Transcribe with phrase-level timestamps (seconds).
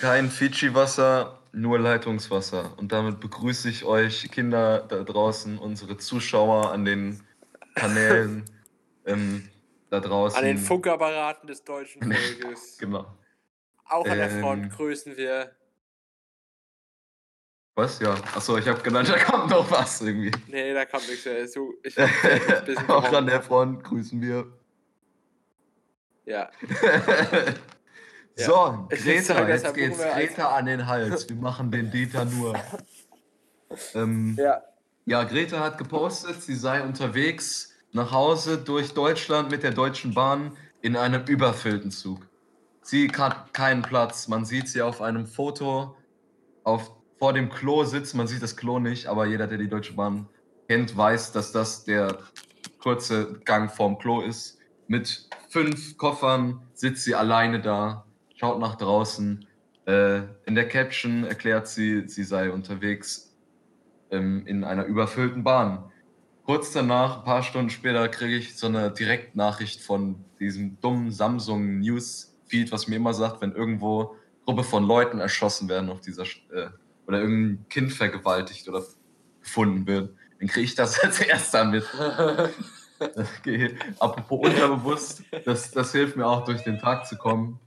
[0.00, 2.72] Kein Fidschi-Wasser, nur Leitungswasser.
[2.78, 7.22] Und damit begrüße ich euch, Kinder da draußen, unsere Zuschauer an den
[7.74, 8.44] Kanälen
[9.04, 9.48] ähm,
[9.90, 10.38] da draußen.
[10.38, 12.76] An den Funkapparaten des deutschen Volkes.
[12.80, 13.06] Genau.
[13.84, 14.40] Auch an der Ähm.
[14.40, 15.50] Front grüßen wir.
[17.74, 17.98] Was?
[18.00, 18.14] Ja.
[18.34, 20.30] Achso, ich habe genannt, da kommt noch was irgendwie.
[20.48, 21.44] Nee, da kommt nichts mehr.
[21.44, 21.98] Ich
[22.88, 24.46] Auch an der Front grüßen wir.
[26.24, 26.50] Ja.
[28.46, 31.28] So, Ich würd Greta, jetzt geht's Greta an den Hals.
[31.28, 32.54] Wir machen den Dieter nur.
[33.94, 34.62] Ähm, Ja.
[35.06, 40.56] Ja, Greta hat gepostet, sie sei unterwegs nach Hause durch Deutschland mit der Deutschen Bahn
[40.82, 42.28] in einem überfüllten Zug.
[42.82, 44.28] Sie hat keinen Platz.
[44.28, 45.96] Man sieht sie auf einem Foto
[46.64, 48.18] auf, vor dem Klo sitzen.
[48.18, 50.28] Man sieht das Klo nicht, aber jeder, der die Deutsche Bahn
[50.68, 52.18] kennt, weiß, dass das der
[52.78, 54.58] kurze Gang vorm Klo ist.
[54.86, 58.04] Mit fünf Koffern sitzt sie alleine da,
[58.40, 59.46] schaut nach draußen.
[59.86, 63.36] Äh, in der Caption erklärt sie, sie sei unterwegs
[64.10, 65.84] ähm, in einer überfüllten Bahn.
[66.46, 71.80] Kurz danach, ein paar Stunden später, kriege ich so eine Direktnachricht von diesem dummen Samsung
[71.80, 76.22] News Feed, was mir immer sagt, wenn irgendwo Gruppe von Leuten erschossen werden auf dieser
[76.22, 76.70] äh,
[77.06, 78.82] oder irgendein Kind vergewaltigt oder
[79.42, 81.84] gefunden wird, dann kriege ich das als erster mit.
[83.98, 87.60] Apropos unterbewusst, das, das hilft mir auch durch den Tag zu kommen,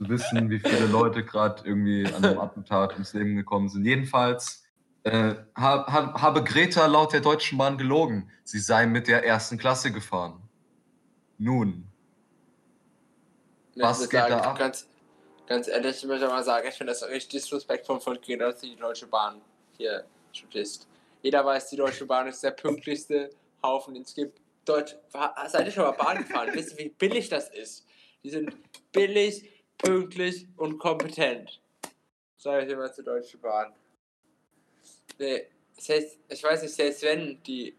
[0.00, 3.84] wissen, wie viele Leute gerade irgendwie an einem Attentat ums Leben gekommen sind.
[3.84, 4.64] Jedenfalls
[5.04, 8.30] äh, ha, ha, habe Greta laut der Deutschen Bahn gelogen.
[8.44, 10.40] Sie sei mit der ersten Klasse gefahren.
[11.38, 11.86] Nun,
[13.76, 14.58] Was geht sagen, da ab?
[14.58, 14.88] Ganz,
[15.46, 18.76] ganz ehrlich, ich möchte mal sagen, ich finde das richtig disrespektvoll von Greta, dass die
[18.76, 19.40] Deutsche Bahn
[19.76, 20.04] hier
[20.52, 20.86] ist.
[21.22, 23.30] Jeder weiß, die Deutsche Bahn ist der pünktlichste
[23.62, 24.40] Haufen, den es gibt.
[24.64, 24.94] Deutsch,
[25.48, 26.50] seid ihr schon mal Bahn gefahren?
[26.52, 27.86] Wisst ihr, wie billig das ist?
[28.22, 28.54] Die sind
[28.92, 31.60] billig, pünktlich und kompetent.
[32.36, 33.72] Sag ich immer zur Deutschen Bahn.
[35.18, 35.46] Nee,
[35.78, 37.76] selbst, ich weiß nicht, selbst wenn die,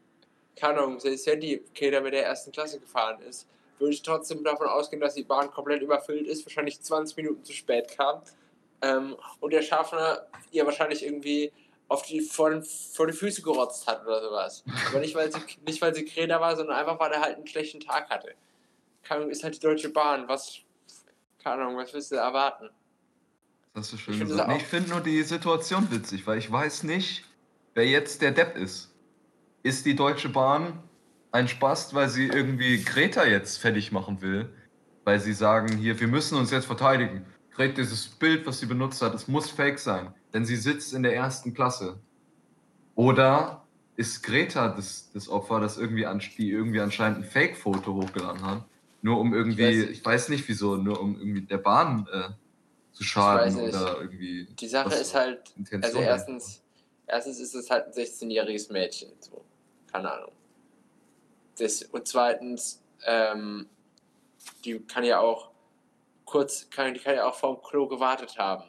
[0.56, 3.47] keine selbst wenn die Greta mit der ersten Klasse gefahren ist,
[3.79, 7.53] würde ich trotzdem davon ausgehen, dass die Bahn komplett überfüllt ist, wahrscheinlich 20 Minuten zu
[7.53, 8.22] spät kam
[8.81, 11.51] ähm, und der Schaffner ihr wahrscheinlich irgendwie
[11.88, 14.63] auf die, vor, den, vor die Füße gerotzt hat oder sowas.
[14.88, 17.47] Aber nicht, weil sie, nicht, weil sie Greta war, sondern einfach, weil er halt einen
[17.47, 18.33] schlechten Tag hatte.
[19.09, 20.62] Ahnung, ist halt die Deutsche Bahn, was,
[21.44, 22.69] keine Ahnung, was willst du erwarten?
[23.74, 24.50] das du schön Ich finde gesagt.
[24.50, 27.25] das Ich finde nur die Situation witzig, weil ich weiß nicht,
[27.74, 28.94] wer jetzt der Depp ist.
[29.63, 30.84] Ist die Deutsche Bahn
[31.31, 34.50] ein Spast, weil sie irgendwie Greta jetzt fertig machen will?
[35.03, 37.25] Weil sie sagen, hier, wir müssen uns jetzt verteidigen.
[37.51, 41.03] Greta, dieses Bild, was sie benutzt hat, es muss fake sein, denn sie sitzt in
[41.03, 42.00] der ersten Klasse.
[42.96, 43.66] Oder
[43.96, 48.66] ist Greta das, das Opfer, das irgendwie, an, die irgendwie anscheinend ein Fake-Foto hochgeladen hat?
[49.01, 50.47] Nur um irgendwie, Ich ich weiß weiß, nicht.
[50.47, 52.29] wieso, nur um irgendwie der Bahn äh,
[52.91, 54.45] zu schaden weiß oder irgendwie.
[54.45, 56.63] Die Sache ist halt, Intention also erstens,
[57.07, 59.44] erstens ist es halt ein 16-jähriges Mädchen, so,
[59.91, 60.31] keine Ahnung.
[61.57, 63.67] Das, und zweitens, ähm,
[64.66, 65.51] die kann ja auch
[66.25, 68.66] kurz, kann, die kann ja auch vorm Klo gewartet haben.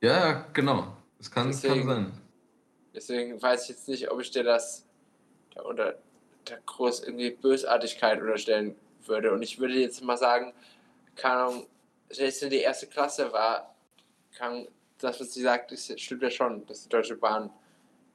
[0.00, 0.96] Ja, genau.
[1.18, 2.12] Das kann, kann Deswegen- sein.
[2.94, 4.84] Deswegen weiß ich jetzt nicht, ob ich dir das
[5.54, 5.96] da unter
[6.50, 9.32] der groß irgendwie Bösartigkeit unterstellen würde.
[9.32, 10.52] Und ich würde jetzt mal sagen,
[11.16, 11.66] keine Ahnung,
[12.08, 13.74] selbst wenn die erste Klasse war,
[14.36, 14.68] kann
[14.98, 17.50] das, was sie sagt, ist, stimmt ja schon, dass die Deutsche Bahn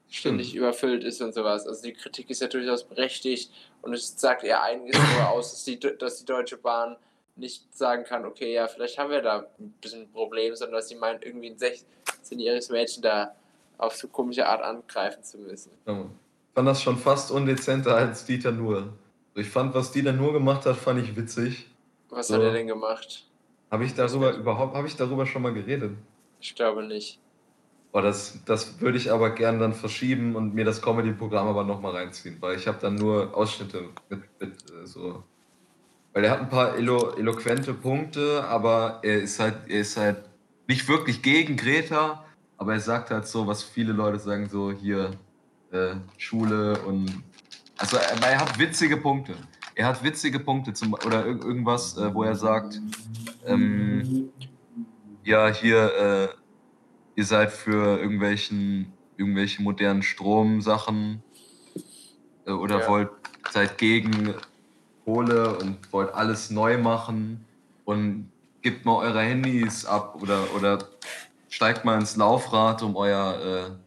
[0.10, 1.68] ständig überfüllt ist und sowas.
[1.68, 3.52] Also die Kritik ist ja durchaus berechtigt
[3.82, 6.96] und es sagt eher einiges darüber aus, dass die, dass die Deutsche Bahn
[7.36, 10.88] nicht sagen kann, okay, ja, vielleicht haben wir da ein bisschen ein Problem, sondern dass
[10.88, 13.36] sie meint, irgendwie ein 16-jähriges Mädchen da
[13.78, 15.72] auf so komische Art angreifen zu müssen.
[15.86, 16.06] Ja.
[16.56, 18.94] Ich fand das schon fast undezenter als Dieter Nuhr.
[19.34, 21.70] Ich fand, was Dieter Nuhr gemacht hat, fand ich witzig.
[22.10, 22.36] Was So.
[22.36, 23.26] hat er denn gemacht?
[23.70, 25.98] Habe ich darüber überhaupt, habe ich darüber schon mal geredet?
[26.40, 27.20] Ich glaube nicht.
[27.92, 31.92] Boah, das, das würde ich aber gern dann verschieben und mir das Comedy-Programm aber nochmal
[31.92, 35.26] reinziehen, weil ich habe dann nur Ausschnitte mit, mit äh, so.
[36.14, 40.24] Weil er hat ein paar elo eloquente Punkte, aber er ist halt, er ist halt
[40.70, 42.24] nicht wirklich gegen Greta,
[42.56, 45.12] aber er sagt halt so, was viele Leute sagen, so hier
[45.76, 47.24] äh, Schule und
[47.78, 49.36] also er, er hat witzige Punkte.
[49.76, 52.82] Er hat witzige Punkte zum oder irg- irgendwas, äh, wo er sagt,
[53.46, 54.32] ähm,
[55.24, 56.28] ja, hier, äh,
[57.16, 61.22] ihr seid für irgendwelchen, irgendwelche modernen Stromsachen
[62.46, 62.88] äh, oder Ja.
[62.88, 63.10] wollt,
[63.52, 64.34] seid gegen
[65.04, 67.46] Kohle und wollt alles neu machen
[67.84, 68.32] und
[68.62, 70.80] gebt mal eure Handys ab oder, oder
[71.50, 73.85] steigt mal ins Laufrad, um euer, äh,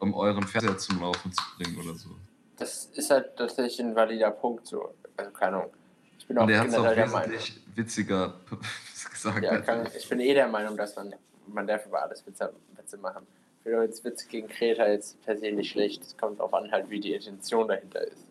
[0.00, 2.10] um euren Fernseher zum Laufen zu bringen oder so.
[2.56, 4.94] Das ist halt tatsächlich ein valider Punkt, so.
[5.16, 5.70] Also, keine Ahnung.
[6.18, 7.38] Ich bin auch er hat es auch generell der Meinung.
[7.74, 8.34] witziger
[9.10, 9.42] gesagt.
[9.42, 10.08] Ja, kann, ich.
[10.08, 11.14] bin eh der Meinung, dass man,
[11.46, 13.26] man darf über alles Witze, Witze machen.
[13.58, 16.02] Ich finde jetzt Witze gegen Kreta jetzt per se nicht schlecht.
[16.02, 18.26] Es kommt darauf an, halt, wie die Intention dahinter ist.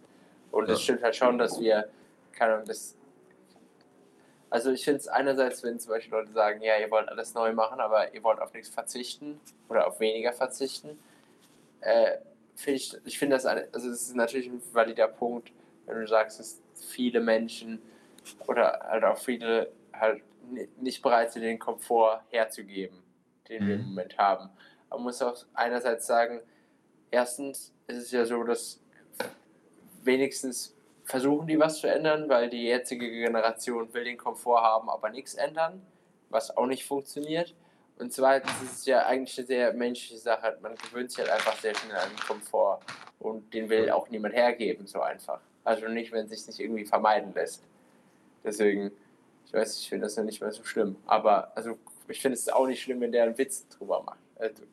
[0.51, 0.83] Und es Ja.
[0.83, 1.87] stimmt halt schon, dass wir,
[2.33, 2.95] keine Ahnung, das.
[4.51, 7.53] Also ich finde es einerseits, wenn zum Beispiel Leute sagen, ja, ihr wollt alles neu
[7.53, 9.39] machen, aber ihr wollt auf nichts verzichten
[9.69, 10.97] oder auf weniger verzichten,
[11.81, 12.17] äh,
[12.55, 15.51] finde ich, ich finde das, eine, also es ist natürlich ein valider Punkt,
[15.85, 17.81] wenn du sagst, dass viele Menschen
[18.47, 20.21] oder halt auch viele halt
[20.51, 23.01] ni- nicht bereit sind, den Komfort herzugeben,
[23.47, 23.87] den wir im Mhm.
[23.89, 24.49] Moment haben.
[24.89, 26.41] Man muss auch einerseits sagen,
[27.11, 28.79] erstens ist es ja so, dass
[30.03, 35.09] wenigstens versuchen die was zu ändern, weil die jetzige Generation will den Komfort haben, aber
[35.09, 35.81] nichts ändern,
[36.29, 37.55] was auch nicht funktioniert.
[37.99, 40.57] Und zweitens ist es ja eigentlich eine sehr menschliche Sache.
[40.61, 42.79] Man gewöhnt sich halt einfach sehr schnell an den Komfort
[43.19, 45.41] und den will auch niemand hergeben, so einfach.
[45.65, 47.61] Also nicht, wenn es sich nicht irgendwie vermeiden lässt.
[48.43, 48.91] Deswegen,
[49.45, 50.95] ich weiß, ich finde das ja nicht mehr so schlimm.
[51.07, 54.19] Aber also ich finde es auch nicht schlimm, wenn der einen Witz drüber macht.
[54.37, 54.63] Also,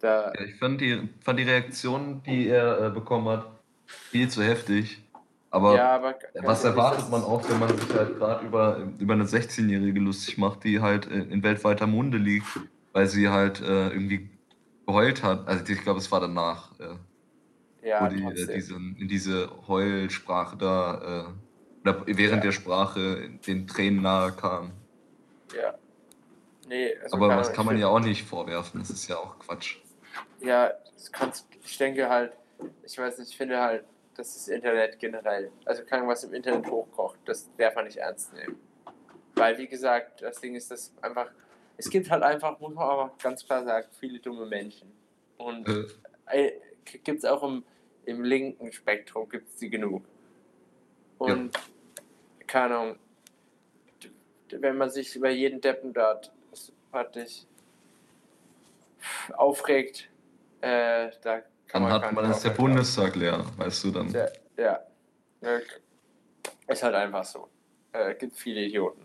[0.00, 3.46] da, Ja, ich fand die, fand die Reaktion, die er äh, bekommen hat,
[3.86, 5.00] viel zu heftig.
[5.50, 8.76] Aber ja, aber was ehrlich, erwartet das- man auch, wenn man sich halt gerade über,
[8.98, 12.46] über eine 16-Jährige lustig macht, die halt in weltweiter Munde liegt,
[12.92, 14.38] weil sie halt äh, irgendwie
[14.86, 15.48] geheult hat.
[15.48, 16.96] Also ich glaube, es war danach, äh,
[17.82, 22.50] Ja, wo die äh, diese, in diese Heulsprache da, äh, oder während Ja.
[22.50, 24.72] der Sprache den Tränen nahe kam.
[25.56, 25.74] Ja.
[26.68, 29.38] Nee, also Aber was Ahnung, kann man ja auch nicht vorwerfen, das ist ja auch
[29.38, 29.78] Quatsch.
[30.40, 32.32] Ja, das kannst, ich denke halt,
[32.82, 33.84] ich weiß nicht, ich finde halt,
[34.18, 38.34] dass das Internet generell, also kann was im Internet hochkocht, das darf man nicht ernst
[38.34, 38.58] nehmen.
[39.34, 41.30] Weil, wie gesagt, das Ding ist, dass einfach,
[41.76, 44.92] es gibt halt einfach, muss man aber ganz klar sagen, viele dumme Menschen.
[45.36, 45.68] Und
[46.26, 46.52] Äh,
[46.84, 47.64] gibt es auch im,
[48.06, 50.02] im linken Spektrum, gibt es die genug.
[51.18, 51.56] Und,
[52.48, 52.96] keine Ahnung,
[54.50, 56.32] wenn man sich über jeden Deppen dort
[56.90, 57.44] praktisch
[59.36, 60.08] aufregt,
[60.60, 61.42] äh, da
[61.72, 62.50] dann man hat man ist der.
[62.50, 64.10] Bundestag leer, weißt du dann.
[64.10, 64.26] Ja,
[64.56, 64.80] ja.
[65.40, 65.58] Ja,
[66.66, 67.48] Ist halt einfach so.
[67.92, 69.04] Äh, gibt viele Idioten.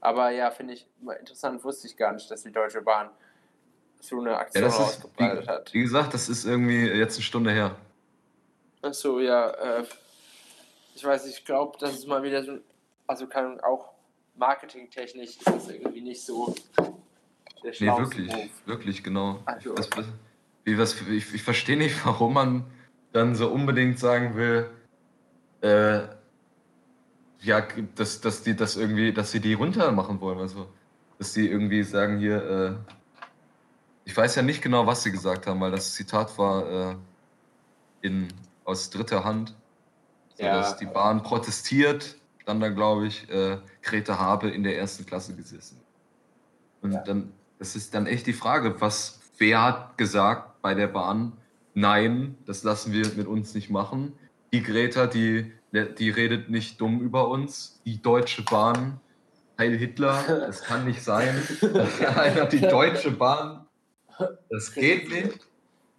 [0.00, 0.86] Aber ja, finde ich
[1.20, 3.10] interessant, wusste ich gar nicht, dass die Deutsche Bahn
[4.00, 5.74] so eine Ja, Aktion das ist, ausgebreitet wie, hat.
[5.74, 7.74] wie gesagt, das ist irgendwie jetzt eine Stunde her.
[8.82, 9.84] Achso, ja, äh,
[10.94, 12.58] ich weiß, ich glaube, das ist mal wieder so,
[13.06, 13.90] also kann auch
[14.36, 16.54] marketingtechnisch ist das irgendwie nicht so
[17.64, 18.48] der Nee, wirklich, Move.
[18.66, 19.40] wirklich, genau.
[19.46, 19.88] Also- Das,
[20.76, 22.64] was- ich ich verstehe nicht, warum man
[23.12, 24.68] dann so unbedingt sagen will,
[25.62, 26.00] äh,
[27.40, 30.38] ja, dass, dass die das irgendwie, dass sie die runter machen wollen.
[30.40, 30.68] Also,
[31.18, 32.74] dass die irgendwie sagen hier, äh,
[34.04, 36.96] ich weiß ja nicht genau, was sie gesagt haben, weil das Zitat war äh,
[38.02, 38.28] in,
[38.64, 39.54] aus dritter Hand.
[40.36, 40.54] So, Ja.
[40.56, 45.34] dass die Bahn protestiert, stand dann, glaube ich, äh, Greta habe in der ersten Klasse
[45.34, 45.80] gesessen.
[46.80, 47.02] Und Ja.
[47.02, 51.32] dann, das ist dann echt die Frage, was, wer hat gesagt bei der Bahn,
[51.72, 54.12] nein, das lassen wir mit uns nicht machen.
[54.52, 57.80] Die Greta, die, die redet nicht dumm über uns.
[57.86, 59.00] Die Deutsche Bahn,
[59.56, 61.42] Heil Hitler, das kann nicht sein.
[62.16, 63.64] Einer die Deutsche Bahn,
[64.50, 65.46] das geht nicht.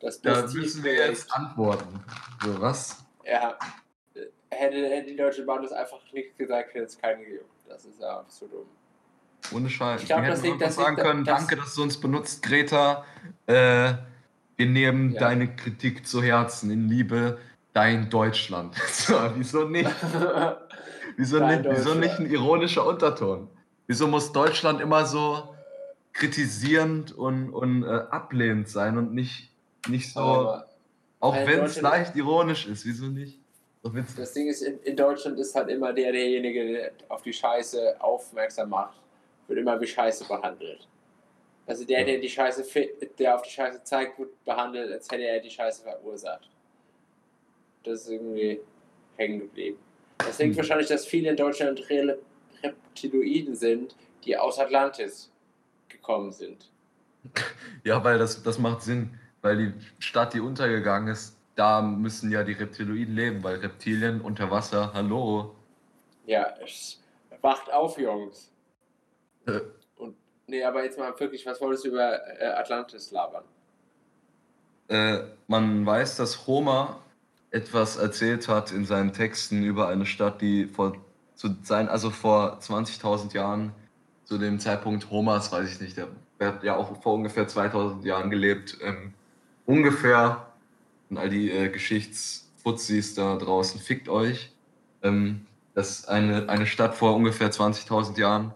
[0.02, 2.02] Das Da müssen wir jetzt antworten.
[2.46, 3.04] So, was?
[3.26, 3.58] Ja,
[4.52, 7.46] hätte, hätte die Deutsche Bahn das einfach nicht gesagt, hätte es keinen gegeben.
[7.68, 8.66] Das ist ja so dumm.
[9.52, 10.02] Ohne Scheiß.
[10.02, 12.44] Ich glaub, Wir das liegt- das sagen liegt- können, das- danke, dass du uns benutzt,
[12.44, 13.04] Greta.
[13.48, 13.94] Äh,
[14.60, 15.22] wir nehmen Ja.
[15.22, 17.38] deine Kritik zu Herzen in Liebe,
[17.74, 18.76] dein Deutschland.
[18.92, 19.90] So, wieso nicht?
[21.18, 23.50] Wieso, Dein nicht, wieso nicht ein ironischer Unterton?
[23.88, 25.54] Wieso muss Deutschland immer so
[26.14, 29.50] kritisierend und, und äh, ablehnend sein und nicht,
[29.90, 30.68] nicht so, Aber
[31.20, 33.38] auch wenn es leicht ironisch ist, wieso nicht?
[34.16, 37.96] Das Ding ist, in, in Deutschland ist halt immer der, derjenige, der auf die Scheiße
[38.00, 38.98] aufmerksam macht,
[39.48, 40.88] wird immer wie Scheiße behandelt.
[41.70, 42.66] Also der, der die Scheiße,
[43.20, 46.50] der auf die Scheiße zeigt, wird behandelt, als hätte er die Scheiße verursacht.
[47.84, 48.60] Das ist irgendwie
[49.18, 49.78] hängen geblieben.
[50.18, 50.58] Das liegt Hm.
[50.58, 52.18] wahrscheinlich, dass viele in Deutschland Re
[52.64, 53.96] Reptiloiden sind,
[54.26, 55.32] die aus Atlantis
[55.88, 56.72] gekommen sind.
[57.84, 62.44] Ja, weil das, das macht Sinn, weil die Stadt, die untergegangen ist, da müssen ja
[62.44, 65.56] die Reptiloiden leben, weil Reptilien unter Wasser, hallo.
[66.26, 67.00] Ja, es
[67.42, 68.52] wacht auf, Jungs.
[70.50, 73.44] Nee, aber jetzt mal wirklich, was wolltest du über äh, Atlantis labern?
[74.88, 77.02] Äh, man weiß, dass Homer
[77.52, 80.96] etwas erzählt hat in seinen Texten über eine Stadt, die vor
[81.36, 83.72] zu sein, also vor 20.000 Jahren,
[84.26, 86.08] zu dem Zeitpunkt Homers, weiß ich nicht, der,
[86.40, 89.14] der hat ja auch vor ungefähr 2000 Jahren gelebt, ähm,
[89.66, 90.48] ungefähr,
[91.10, 94.52] und all die äh, Geschichtsfuzis da draußen, fickt euch,
[95.02, 98.54] ähm, das ist eine, eine Stadt vor ungefähr 20.000 Jahren,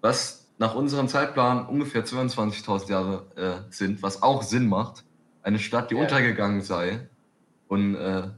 [0.00, 5.04] was nach unserem Zeitplan ungefähr 22.000 Jahre äh, sind, was auch Sinn macht,
[5.42, 6.02] eine Stadt, die Ja.
[6.02, 7.08] untergegangen sei.
[7.68, 8.28] Und äh,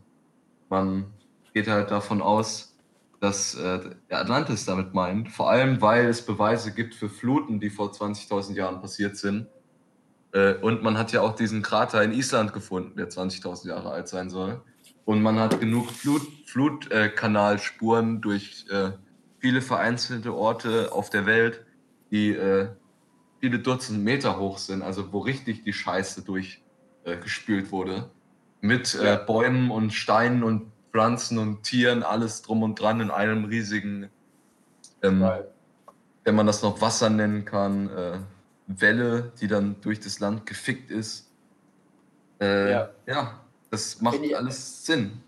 [0.68, 1.06] man
[1.54, 2.76] geht halt davon aus,
[3.20, 7.70] dass äh, der Atlantis damit meint, vor allem weil es Beweise gibt für Fluten, die
[7.70, 9.46] vor 20.000 Jahren passiert sind.
[10.32, 14.08] Äh, und man hat ja auch diesen Krater in Island gefunden, der 20.000 Jahre alt
[14.08, 14.62] sein soll.
[15.04, 18.92] Und man hat genug Flut, Flutkanalspuren durch äh,
[19.38, 21.64] viele vereinzelte Orte auf der Welt,
[22.10, 22.68] die äh,
[23.40, 28.10] viele Dutzend Meter hoch sind, also wo richtig die Scheiße durchgespült äh, wurde.
[28.60, 33.44] Mit äh, Bäumen und Steinen und Pflanzen und Tieren, alles drum und dran in einem
[33.44, 34.10] riesigen,
[35.02, 35.26] ähm,
[36.24, 38.18] wenn man das noch Wasser nennen kann, äh,
[38.66, 41.30] Welle, die dann durch das Land gefickt ist.
[42.40, 42.90] Äh, Ja.
[43.06, 43.40] ja.
[43.70, 45.22] das macht ich- alles Sinn.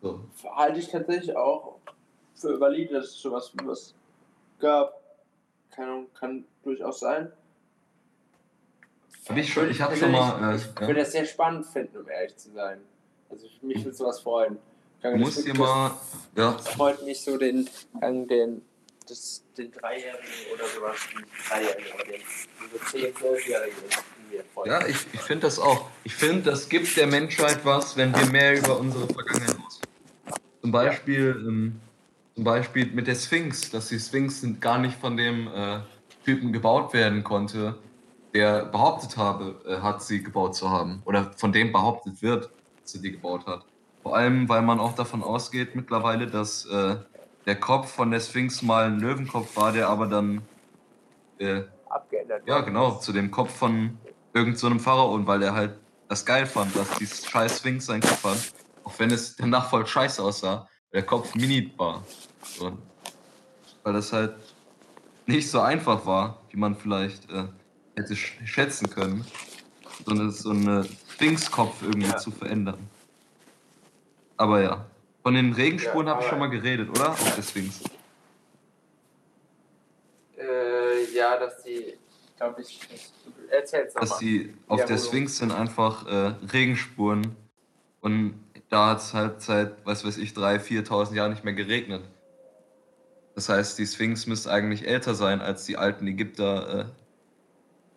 [0.00, 0.24] So.
[0.54, 1.78] halte ich tatsächlich auch
[2.34, 3.94] für valide, dass es sowas was
[4.60, 4.97] gab.
[5.78, 7.30] Keine Ahnung, kann durchaus sein.
[9.28, 10.80] Hab ich schon- ich Würde schon mal, äh, Ich ja.
[10.88, 12.80] würde das sehr spannend finden, um ehrlich zu sein.
[13.30, 14.58] Also mich würde sowas freuen.
[15.14, 15.92] Musst wird- dir mal,
[16.34, 17.70] ja, Das freut mich so den,
[18.02, 18.62] den,
[19.08, 22.20] das, den Dreijährigen oder sowas, den Dreijährigen oder den
[22.72, 23.76] diese 10, 12-Jährigen,
[24.32, 24.72] die mir freuen.
[24.72, 25.88] Ja, ich, ich finde das auch.
[26.02, 29.94] Ich finde, das gibt der Menschheit was, wenn wir mehr über unsere Vergangenheit ausfinden.
[30.60, 31.80] Zum Beispiel, ähm,
[32.38, 35.80] zum Beispiel mit der Sphinx, dass die Sphinx gar nicht von dem äh,
[36.24, 37.76] Typen gebaut werden konnte,
[38.32, 41.02] der behauptet habe, äh, hat sie gebaut zu haben.
[41.04, 42.44] Oder von dem behauptet wird,
[42.80, 43.64] dass sie die gebaut hat.
[44.04, 46.98] Vor allem, weil man auch davon ausgeht mittlerweile, dass äh,
[47.44, 50.42] der Kopf von der Sphinx mal ein Löwenkopf war, der aber dann
[51.40, 52.46] äh, Abgeändert.
[52.46, 53.98] ja, genau, zu dem Kopf von
[54.32, 55.74] irgendeinem so einem Pharaon, weil er halt
[56.08, 58.52] das geil fand, dass die scheiß Sphinx seinen Kopf hat.
[58.84, 62.04] Auch wenn es danach voll scheiße aussah, der Kopf mini war.
[62.42, 62.76] So.
[63.82, 64.34] Weil das halt
[65.26, 67.44] nicht so einfach war, wie man vielleicht äh,
[67.96, 69.24] hätte sch schätzen können,
[70.04, 72.16] so eine, so eine Sphinx-Kopf irgendwie Ja.
[72.16, 72.88] zu verändern.
[74.36, 74.86] Aber ja,
[75.22, 77.10] von den Regenspuren Ja, habe ich schon mal geredet, oder?
[77.10, 77.80] Auf der Sphinx.
[80.38, 81.98] Äh, ja, dass die,
[82.36, 82.80] glaube ich,
[83.50, 84.20] erzähl's dass nochmal.
[84.20, 87.34] die auf Ja, der Sphinx sind einfach äh, Regenspuren
[88.00, 88.34] und
[88.70, 92.04] da hat es halt seit, was weiß ich, 3.000, 4.000 Jahren nicht mehr geregnet.
[93.38, 96.84] Das heißt, die Sphinx müsste eigentlich älter sein als die alten Ägypter, äh,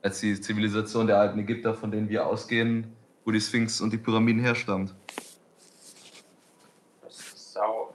[0.04, 2.94] als die Zivilisation der alten Ägypter, von denen wir ausgehen,
[3.26, 4.94] wo die Sphinx und die Pyramiden herstammt.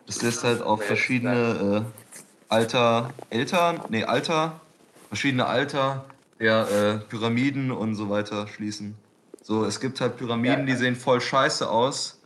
[0.08, 4.60] Das lässt halt auf verschiedene äh, Alter, Alter, nee, Alter,
[5.06, 6.04] verschiedene Alter
[6.40, 8.96] der äh, Pyramiden und so weiter schließen.
[9.40, 12.18] So, es gibt halt Pyramiden, die sehen voll scheiße aus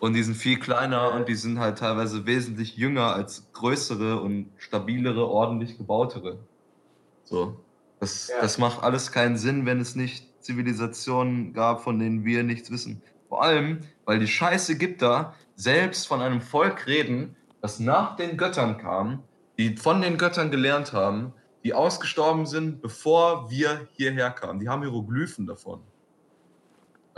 [0.00, 4.50] und die sind viel kleiner und die sind halt teilweise wesentlich jünger als größere und
[4.56, 6.38] stabilere, ordentlich gebautere.
[7.24, 7.58] So,
[8.00, 8.40] das, Ja.
[8.40, 13.02] das macht alles keinen Sinn, wenn es nicht Zivilisationen gab, von denen wir nichts wissen.
[13.28, 18.78] Vor allem, weil die scheiß Ägypter selbst von einem Volk reden, das nach den Göttern
[18.78, 19.22] kam,
[19.58, 21.32] die von den Göttern gelernt haben,
[21.64, 24.60] die ausgestorben sind, bevor wir hierher kamen.
[24.60, 25.80] Die haben Hieroglyphen davon.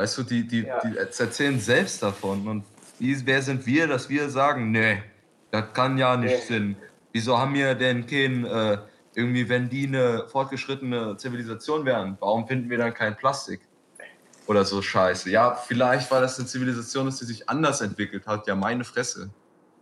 [0.01, 0.81] Weißt du, die, die, Ja.
[0.81, 2.49] die erzählen selbst davon.
[2.49, 2.65] Und
[2.99, 5.03] die, wer sind wir, dass wir sagen, nee,
[5.51, 6.55] das kann ja nicht Nee.
[6.57, 6.77] Sinn.
[7.13, 8.79] Wieso haben wir denn kein, äh,
[9.15, 13.61] irgendwie, wenn die eine fortgeschrittene Zivilisation wären, warum finden wir dann kein Plastik?
[14.47, 15.29] Oder so Scheiße.
[15.29, 18.47] Ja, vielleicht, weil das eine Zivilisation ist, die sich anders entwickelt hat.
[18.47, 19.29] Ja, meine Fresse.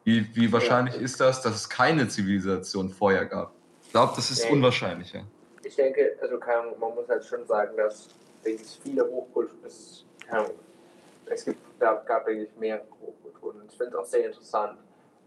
[0.04, 3.52] Wie, wie wahrscheinlich ist das, dass es keine Zivilisation vorher gab?
[3.84, 4.50] Ich glaube, das ist Nee.
[4.50, 5.22] unwahrscheinlicher.
[5.62, 8.08] Ich denke, also Ahnung, man muss halt schon sagen, dass
[8.44, 10.04] ich, viele Hochkulturen, es,
[11.26, 12.84] es gibt, da gab denke ich mehrere.
[13.40, 14.78] Und ich finde es auch sehr interessant,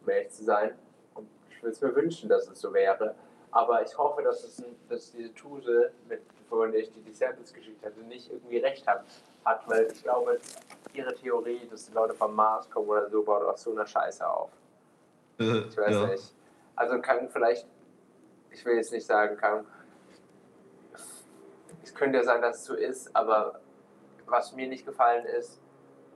[0.01, 0.75] um ehrlich zu sein.
[1.15, 3.15] Und ich würde es mir wünschen, dass es so wäre.
[3.51, 7.85] Aber ich hoffe, dass, es dass diese Tuse, mit, von der ich die Samples geschickt
[7.85, 9.03] hatte, nicht irgendwie recht hat,
[9.45, 10.39] hat, weil ich glaube,
[10.93, 14.27] ihre Theorie, dass die Leute vom Mars kommen oder so, baut auf so einer Scheiße
[14.27, 14.51] auf.
[15.39, 16.07] Äh, Ich weiß ja.
[16.07, 16.33] nicht.
[16.75, 17.67] Also kann vielleicht,
[18.51, 19.65] ich will jetzt nicht sagen, kann,
[21.83, 23.59] es könnte ja sein, dass es so ist, aber
[24.31, 25.59] was mir nicht gefallen ist,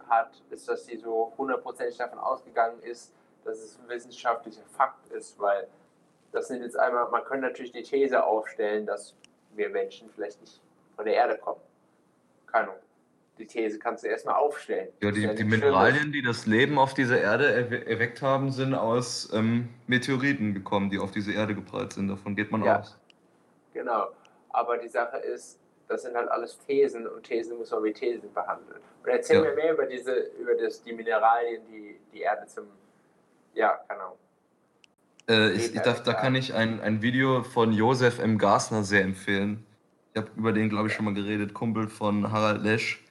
[0.09, 5.39] hat, ist, dass sie so hundertprozentig davon ausgegangen ist, dass es ein wissenschaftlicher Fakt ist,
[5.39, 5.67] weil
[6.31, 9.15] das sind jetzt einmal, man könnte natürlich die These aufstellen, dass
[9.55, 10.61] wir Menschen vielleicht nicht
[10.95, 11.61] von der Erde kommen.
[12.47, 12.81] Keine Ahnung.
[13.37, 14.89] Die These kannst du erstmal aufstellen.
[15.01, 18.73] Ja, die, ist die Mineralien, die das Leben auf dieser Erde erwe erweckt haben, sind
[18.73, 22.07] aus ähm, Meteoriten gekommen, die auf diese Erde geprallt sind.
[22.07, 22.79] Davon geht man Ja.
[22.79, 22.97] aus.
[23.73, 24.07] Genau.
[24.51, 28.33] Aber die Sache ist, das sind halt alles Thesen und Thesen muss man wie Thesen
[28.33, 28.79] behandeln.
[29.03, 29.41] Und erzähl Ja.
[29.43, 32.65] mir mehr über diese, über das, die Mineralien, die die Erde zum,
[33.53, 34.17] ja, keine Ahnung.
[35.29, 38.37] Äh, ich, ich darf, da kann ich ein, ein Video von Josef M.
[38.37, 39.65] Gasner sehr empfehlen.
[40.13, 43.03] Ich habe über den, glaube ich, schon mal geredet, Kumpel von Harald Lesch.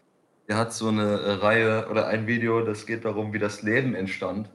[0.49, 3.95] Der hat so eine äh, Reihe oder ein Video, das geht darum, wie das Leben
[3.95, 4.49] entstand.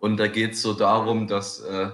[0.00, 1.88] Und da geht es so darum, dass äh,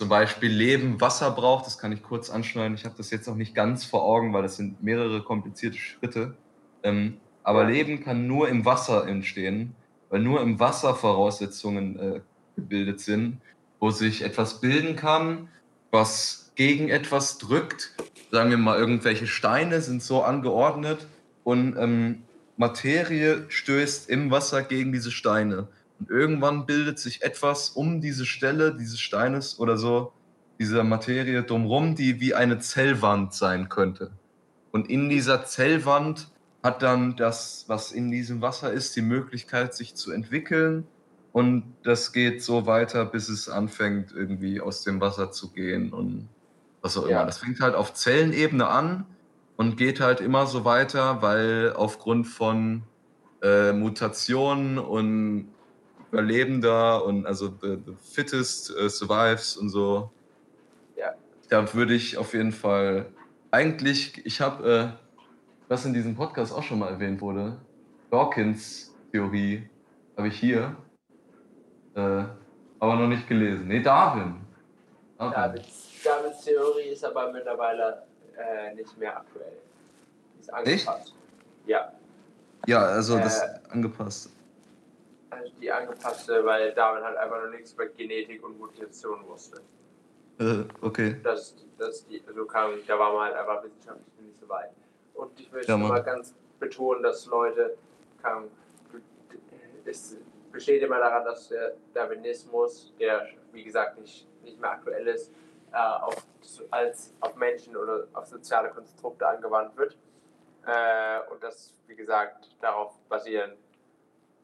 [0.00, 1.66] zum Beispiel Leben Wasser braucht.
[1.66, 2.74] Das kann ich kurz anschneiden.
[2.74, 6.36] Ich habe das jetzt noch nicht ganz vor Augen, weil das sind mehrere komplizierte Schritte.
[6.82, 7.64] Ähm, aber.
[7.64, 9.74] Leben kann nur im Wasser entstehen,
[10.08, 12.20] weil nur im Wasser Voraussetzungen äh,
[12.56, 13.42] gebildet sind,
[13.78, 15.48] wo sich etwas bilden kann,
[15.90, 17.94] was gegen etwas drückt.
[18.30, 21.06] Sagen wir mal, irgendwelche Steine sind so angeordnet
[21.44, 22.22] und ähm,
[22.56, 25.68] Materie stößt im Wasser gegen diese Steine.
[26.00, 30.14] Und irgendwann bildet sich etwas um diese Stelle dieses Steines oder so,
[30.58, 34.18] dieser Materie drumherum, die wie eine Zellwand sein könnte.
[34.72, 39.94] Und in dieser Zellwand hat dann das, was in diesem Wasser ist, die Möglichkeit, sich
[39.96, 40.92] zu entwickeln.
[41.32, 46.36] Und das geht so weiter, bis es anfängt, irgendwie aus dem Wasser zu gehen und
[46.82, 47.18] was auch Ja.
[47.18, 47.26] immer.
[47.26, 49.06] Das fängt halt auf Zellenebene an
[49.56, 52.88] und geht halt immer so weiter, weil aufgrund von
[53.42, 55.54] äh, Mutationen und
[56.10, 60.10] Überlebender und also the, the fittest äh, survives und so.
[60.96, 61.14] Ja.
[61.48, 63.06] Da würde ich auf jeden Fall
[63.50, 65.28] eigentlich, ich habe, äh,
[65.68, 67.56] was in diesem Podcast auch schon mal erwähnt wurde,
[68.10, 69.68] Dawkins Theorie
[70.16, 70.76] habe ich hier,
[71.94, 72.24] äh,
[72.80, 73.68] aber noch nicht gelesen.
[73.68, 74.34] Nee, Darwin.
[75.18, 75.32] Darwin.
[75.32, 78.02] Davids, Davids Theorie ist aber mittlerweile
[78.36, 79.52] äh, nicht mehr aktuell.
[80.36, 81.14] Die ist angepasst.
[81.66, 81.92] Ja,
[82.66, 84.30] Ja, also das Äh, angepasst.
[85.30, 89.60] Also die angepasste, weil Darwin halt einfach noch nichts über Genetik und Mutation wusste.
[90.38, 91.16] Äh, okay.
[91.22, 94.70] Das, das die, so kam, da war man halt einfach wissenschaftlich nicht so weit.
[95.14, 97.76] Und ich möchte Ja, mal ganz betonen, dass Leute,
[98.22, 98.48] kam,
[99.84, 100.16] es
[100.50, 105.32] besteht immer daran, dass der Darwinismus, der wie gesagt nicht, nicht mehr aktuell ist,
[105.72, 106.26] äh, auf,
[106.70, 109.96] als auf Menschen oder auf soziale Konstrukte angewandt wird.
[110.66, 113.52] Äh, und das, wie gesagt, darauf basieren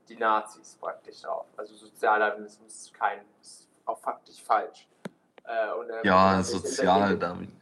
[0.08, 1.46] die Nazis praktisch drauf.
[1.56, 4.88] Also Sozialdarwinismus ist kein, ist auch faktisch falsch.
[5.44, 7.60] Äh, und, äh, Ja, es ist sozial, entwickelt, Darwin.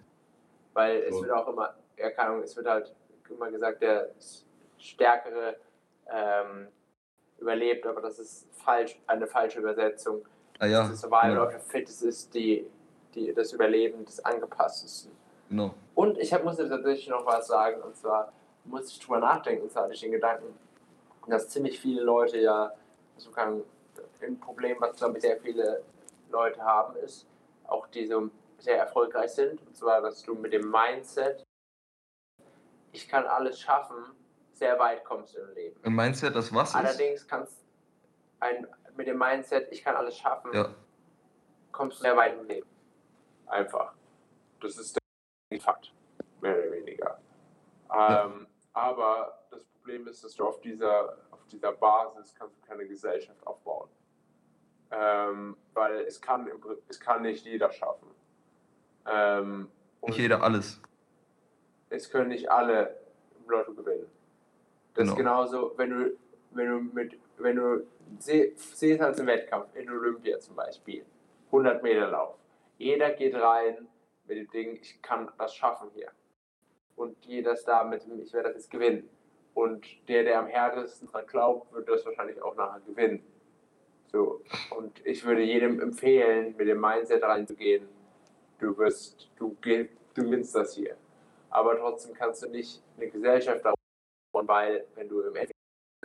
[0.72, 1.22] Weil es So.
[1.22, 2.94] wird auch immer, ja, keine Ahnung, es wird halt
[3.28, 4.10] immer gesagt, der
[4.78, 5.56] Stärkere
[6.10, 6.68] ähm,
[7.38, 10.26] überlebt, aber das ist falsch, eine falsche Übersetzung.
[10.58, 11.44] Ah ja, das Survival genau.
[11.46, 12.68] of the Fittest ist die,
[13.14, 15.12] die, das Überleben des Angepasstesten.
[15.48, 15.74] genau.
[15.94, 18.32] Und ich hab, muss jetzt tatsächlich noch was sagen, und zwar
[18.64, 20.56] muss ich drüber nachdenken, und zwar hatte ich den Gedanken,
[21.30, 22.72] dass ziemlich viele Leute ja,
[23.16, 23.62] so kann,
[24.22, 25.82] ein Problem, was glaube ich sehr viele
[26.30, 27.26] Leute haben, ist,
[27.66, 31.44] auch die so sehr erfolgreich sind, und zwar, dass du mit dem Mindset,
[32.92, 33.96] ich kann alles schaffen,
[34.52, 35.94] sehr weit kommst im Leben.
[35.94, 36.76] Meinst du, dass was ist?
[36.76, 37.64] Allerdings kannst
[38.40, 40.74] ein, mit dem Mindset, ich kann alles schaffen, Ja,
[41.72, 42.68] kommst du sehr weit im Leben.
[43.46, 43.92] Einfach.
[44.60, 44.96] Das ist
[45.50, 45.92] der Fakt,
[46.40, 47.18] mehr oder weniger.
[47.90, 48.24] Ja.
[48.24, 52.86] Ähm, aber das Problem ist, dass du auf dieser, auf dieser Basis kannst du keine
[52.86, 53.90] Gesellschaft aufbauen.
[54.90, 56.48] Ähm, weil es kann,
[56.88, 58.08] es kann nicht jeder schaffen.
[59.06, 59.68] Ähm,
[60.06, 60.80] nicht jeder alles.
[61.90, 62.96] es können nicht alle
[63.38, 64.10] im Lotto gewinnen.
[64.94, 65.16] Das ist Genau.
[65.16, 66.16] genauso, wenn du,
[66.52, 67.86] wenn du mit, wenn du
[68.18, 71.04] siehst als im Wettkampf, in Olympia zum Beispiel,
[71.46, 72.36] 100 Meter Lauf.
[72.78, 73.86] Jeder geht rein
[74.26, 76.10] mit dem Ding, ich kann das schaffen hier.
[76.96, 79.10] Und jeder ist da mit dem, ich werde das jetzt gewinnen.
[79.54, 83.22] Und der, der am härtesten dran glaubt, wird das wahrscheinlich auch nachher gewinnen.
[84.06, 84.42] So.
[84.76, 87.88] Und ich würde jedem empfehlen, mit dem Mindset reinzugehen,
[88.58, 90.96] du wirst, du, du gewinnst das hier.
[91.50, 93.64] Aber trotzdem kannst du nicht eine Gesellschaft
[94.32, 95.52] und weil, wenn du im Endeffekt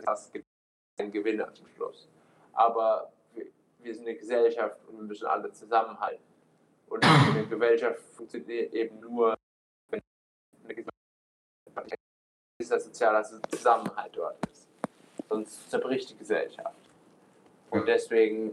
[0.06, 2.08] hast, gibt es einen Gewinner zum Schluss.
[2.52, 3.46] Aber wir,
[3.80, 6.22] wir sind eine Gesellschaft und wir müssen alle zusammenhalten.
[6.88, 9.36] Und eine Gesellschaft funktioniert eben nur,
[12.70, 14.68] dieser soziale Zusammenhalt dort ist.
[15.28, 16.76] Sonst zerbricht die Gesellschaft.
[17.70, 18.52] Und deswegen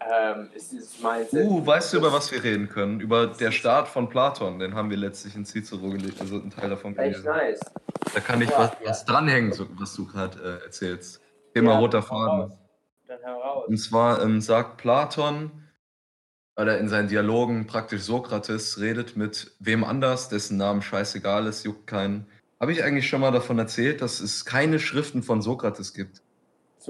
[0.00, 1.46] ähm, ist dieses Mindset.
[1.46, 3.00] Uh, weißt du, über was wir reden können?
[3.00, 6.70] Über der Staat von Platon, den haben wir letztlich in Cicero gelegt, also ein Teil
[6.70, 7.24] davon Echt gelesen.
[7.24, 7.60] nice.
[8.12, 8.90] Da kann ich Ja, was, ja.
[8.90, 11.20] was dranhängen, so, was du gerade äh, erzählst.
[11.54, 12.52] Thema Ja, roter Faden.
[13.06, 13.68] Dann heraus.
[13.68, 15.50] Und zwar ähm, sagt Platon,
[16.56, 21.64] weil er in seinen Dialogen praktisch Sokrates redet mit wem anders, dessen Namen scheißegal ist,
[21.64, 22.26] juckt keinen.
[22.60, 26.22] Habe ich eigentlich schon mal davon erzählt, dass es keine Schriften von Sokrates gibt?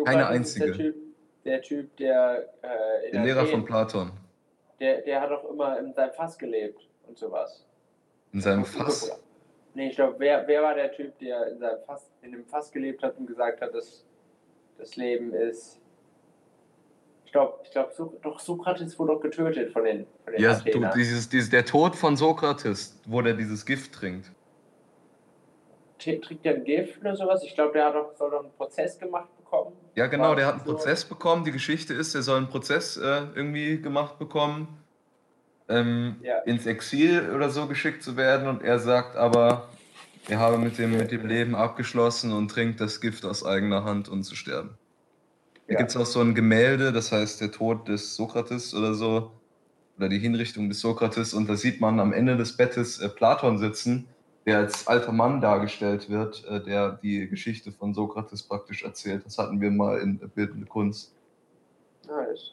[0.04, 0.66] Keine einzige.
[0.66, 0.96] Ist der, typ,
[1.44, 2.48] der Typ, der.
[2.62, 4.10] Äh, Der Lehrer Athen- von Platon.
[4.78, 7.64] Der, der hat doch immer in seinem Fass gelebt und sowas.
[8.32, 9.10] In seinem Fass.
[9.74, 12.70] Nee, ich glaube, wer, wer war der Typ, der in seinem Fass, in dem Fass
[12.70, 14.04] gelebt hat und gesagt hat, dass
[14.78, 15.80] das Leben ist.
[17.24, 20.54] Ich glaube, ich glaub, so, doch Sokrates wurde doch getötet von den, von den Ja,
[20.60, 24.30] du, dieses, dieses, der Tod von Sokrates, wo der dieses Gift trinkt.
[26.06, 27.42] T- Trinkt der ein Gift oder sowas?
[27.42, 29.76] Ich glaube, der hat doch, soll doch einen Prozess gemacht bekommen.
[29.96, 30.72] Ja, genau, der hat einen So.
[30.72, 31.44] Prozess bekommen.
[31.44, 34.84] Die Geschichte ist, er soll einen Prozess äh, irgendwie gemacht bekommen,
[35.68, 36.38] ähm, Ja.
[36.42, 38.46] ins Exil oder so geschickt zu werden.
[38.46, 39.68] Und er sagt aber,
[40.28, 44.08] er habe mit dem, mit dem Leben abgeschlossen und trinkt das Gift aus eigener Hand,
[44.08, 44.78] um zu sterben.
[45.66, 45.78] Da Ja.
[45.78, 49.32] gibt es auch so ein Gemälde, das heißt der Tod des Sokrates oder so,
[49.96, 51.34] oder die Hinrichtung des Sokrates.
[51.34, 54.08] Und da sieht man am Ende des Bettes äh, Platon sitzen,
[54.46, 59.26] der als alter Mann dargestellt wird, äh, der die Geschichte von Sokrates praktisch erzählt.
[59.26, 61.14] Das hatten wir mal in Bildende Kunst.
[62.06, 62.52] Nice.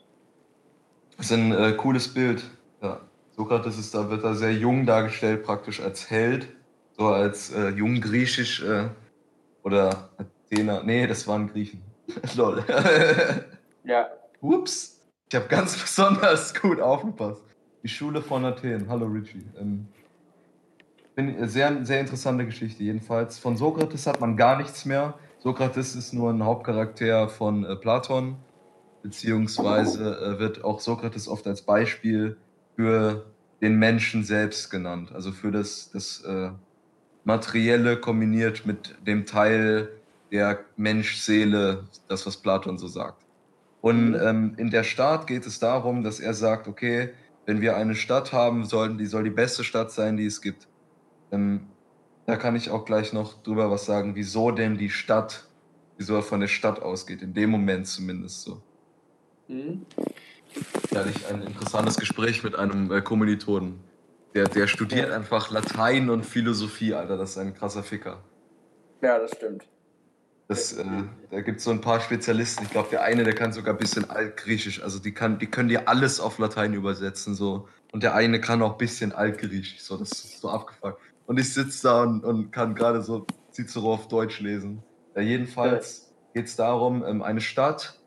[1.15, 2.43] Das ist ein äh, cooles Bild.
[2.81, 2.99] Ja.
[3.35, 6.47] Sokrates ist da, wird da sehr jung dargestellt, praktisch als Held,
[6.97, 8.89] so als äh, junggriechisch äh,
[9.63, 10.83] oder Athener.
[10.83, 11.81] Nee, das waren Griechen.
[12.35, 12.63] Lol.
[13.85, 14.07] Ja,
[14.39, 17.41] Ups, ich habe ganz besonders gut aufgepasst.
[17.83, 18.87] Die Schule von Athen.
[18.87, 19.43] Hallo Richie.
[19.59, 20.02] Ähm, äh,
[21.15, 23.37] sehr, sehr interessante Geschichte jedenfalls.
[23.37, 25.13] Von Sokrates hat man gar nichts mehr.
[25.39, 28.37] Sokrates ist nur ein Hauptcharakter von äh, Platon,
[29.03, 32.37] beziehungsweise äh, wird auch Sokrates oft als Beispiel
[32.75, 33.25] für
[33.61, 35.11] den Menschen selbst genannt.
[35.13, 36.49] Also für das, das äh,
[37.23, 39.89] Materielle kombiniert mit dem Teil
[40.31, 43.23] der Mensch-Seele, das, was Platon so sagt.
[43.81, 47.09] Und ähm, in der Stadt geht es darum, dass er sagt, okay,
[47.45, 50.67] wenn wir eine Stadt haben sollen, die soll die beste Stadt sein, die es gibt.
[51.33, 51.67] Ähm,
[52.25, 55.45] da kann ich auch gleich noch drüber was sagen, wieso denn die Stadt,
[55.97, 58.61] wieso er von der Stadt ausgeht, in dem Moment zumindest so.
[59.47, 59.85] hm?
[60.91, 63.83] Da hatte ich ein interessantes Gespräch mit einem äh, Kommilitonen.
[64.35, 65.15] Der, der studiert Ja.
[65.15, 68.23] einfach Latein und Philosophie, Alter, das ist ein krasser Ficker.
[69.01, 69.67] ja, das stimmt.
[70.47, 70.83] Das, äh,
[71.31, 72.65] da gibt es so ein paar Spezialisten.
[72.65, 74.83] Ich glaube, der eine, der kann sogar ein bisschen Altgriechisch.
[74.83, 77.33] Also die, kann, die können dir alles auf Latein übersetzen.
[77.33, 77.67] So.
[77.91, 79.81] Und der eine kann auch ein bisschen Altgriechisch.
[79.81, 81.01] So, das ist so abgefuckt.
[81.25, 84.83] Und ich sitze da und, und kann gerade so Cicero auf Deutsch lesen.
[85.15, 87.99] Ja, jedenfalls geht es darum, ähm, eine Stadt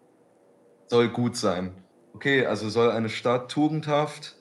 [0.89, 1.73] soll gut sein.
[2.15, 4.37] Okay, also soll eine Stadt tugendhaft.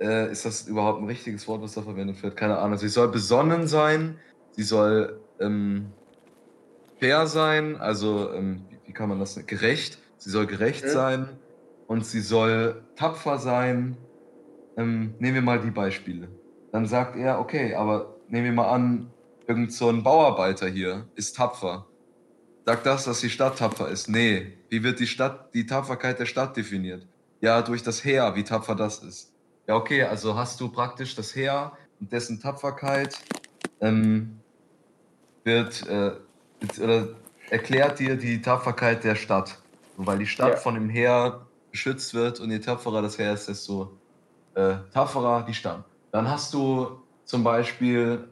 [0.00, 2.36] Äh, ist das überhaupt ein richtiges Wort, was da verwendet wird?
[2.36, 2.78] Keine Ahnung.
[2.78, 4.18] Sie soll besonnen sein.
[4.52, 5.92] Sie soll ähm,
[6.98, 9.46] fair sein, also ähm, wie, wie kann man das nennen?
[9.46, 9.98] gerecht.
[10.18, 10.88] Sie soll gerecht Mhm.
[10.88, 11.28] sein
[11.86, 13.96] und sie soll tapfer sein.
[14.76, 16.28] Ähm, nehmen wir mal die Beispiele.
[16.72, 19.10] Dann sagt er, okay, aber nehmen wir mal an,
[19.46, 21.86] irgend so ein Bauarbeiter hier ist tapfer.
[22.64, 24.08] Sagt das, dass die Stadt tapfer ist?
[24.08, 24.54] Nee.
[24.70, 27.06] Wie wird die Stadt, die Tapferkeit der Stadt definiert?
[27.40, 29.32] Ja, durch das Heer, wie tapfer das ist.
[29.66, 33.16] Ja, okay, also hast du praktisch das Heer und dessen Tapferkeit
[33.80, 34.40] ähm,
[35.44, 36.12] wird äh,
[36.80, 37.08] oder
[37.50, 39.58] erklärt dir die Tapferkeit der Stadt.
[39.96, 40.56] Und weil die Stadt Ja.
[40.56, 43.98] von dem Heer beschützt wird und je tapferer das Heer ist, desto
[44.54, 45.84] äh, tapferer die Stadt.
[46.12, 48.28] Dann hast du zum Beispiel,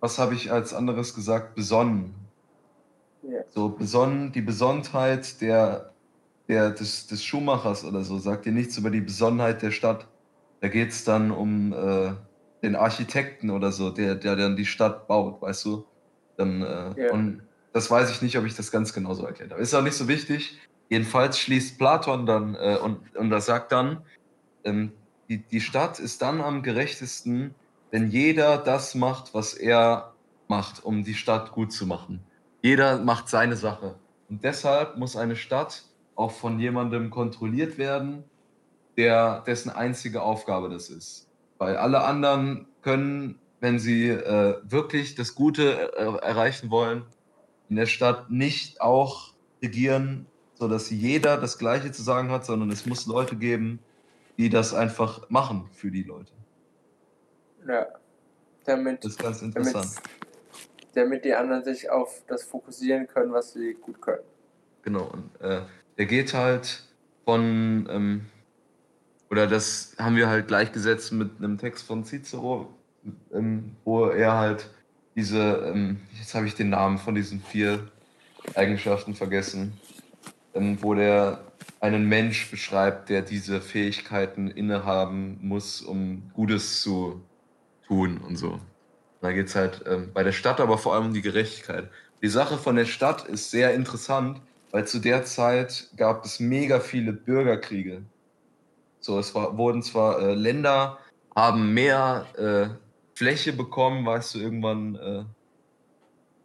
[0.00, 2.14] was habe ich als anderes gesagt, besonnen.
[3.22, 3.40] Ja.
[3.50, 5.92] So besonnen, die Besonnenheit der,
[6.48, 10.08] der, des, des Schuhmachers oder so sagt dir nichts über die Besonnenheit der Stadt.
[10.60, 12.12] Da geht es dann um äh,
[12.62, 15.84] den Architekten oder so, der, der dann die Stadt baut, weißt du?
[16.36, 17.12] Dann, äh, Ja.
[17.12, 19.60] Und das weiß ich nicht, ob ich das ganz genau so erklärt habe.
[19.60, 20.58] Ist auch nicht so wichtig.
[20.88, 24.02] Jedenfalls schließt Platon dann äh, und, und das sagt dann,
[24.64, 24.92] ähm,
[25.32, 27.54] die, die Stadt ist dann am gerechtesten,
[27.90, 30.12] wenn jeder das macht, was er
[30.46, 32.22] macht, um die Stadt gut zu machen.
[32.60, 33.94] Jeder macht seine Sache.
[34.28, 38.24] Und deshalb muss eine Stadt auch von jemandem kontrolliert werden,
[38.98, 41.28] der, dessen einzige Aufgabe das ist.
[41.56, 47.06] Weil alle anderen können, wenn sie äh, wirklich das Gute äh, erreichen wollen,
[47.70, 52.84] in der Stadt nicht auch regieren, sodass jeder das Gleiche zu sagen hat, sondern es
[52.84, 53.78] muss Leute geben,
[54.38, 56.32] die das einfach machen für die Leute.
[57.66, 57.86] Ja.
[58.64, 59.96] Damit, Das ist ganz damit, interessant.
[60.94, 64.22] damit die anderen sich auf das fokussieren können, was sie gut können.
[64.82, 65.04] Genau.
[65.12, 65.62] Und äh,
[65.98, 66.84] der geht halt
[67.24, 68.26] von, ähm,
[69.30, 72.68] oder das haben wir halt gleichgesetzt mit einem Text von Cicero,
[73.32, 74.70] ähm, wo er halt
[75.16, 77.88] diese, ähm, jetzt habe ich den Namen von diesen vier
[78.54, 79.78] Eigenschaften vergessen.
[80.54, 81.40] ähm, wo der
[81.80, 87.22] einen Mensch beschreibt, der diese Fähigkeiten innehaben muss, um Gutes zu
[87.86, 88.60] tun und so.
[89.20, 91.90] Da geht es halt ähm, bei der Stadt aber vor allem um die Gerechtigkeit.
[92.22, 96.80] Die Sache von der Stadt ist sehr interessant, weil zu der Zeit gab es mega
[96.80, 98.02] viele Bürgerkriege.
[99.00, 100.98] So, es war, wurden zwar äh, Länder
[101.34, 102.68] haben mehr äh,
[103.14, 105.24] Fläche bekommen, weißt du, irgendwann äh,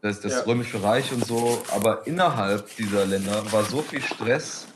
[0.02, 0.42] das, das Ja.
[0.42, 4.68] Römische Reich und so, aber innerhalb dieser Länder war so viel Stress,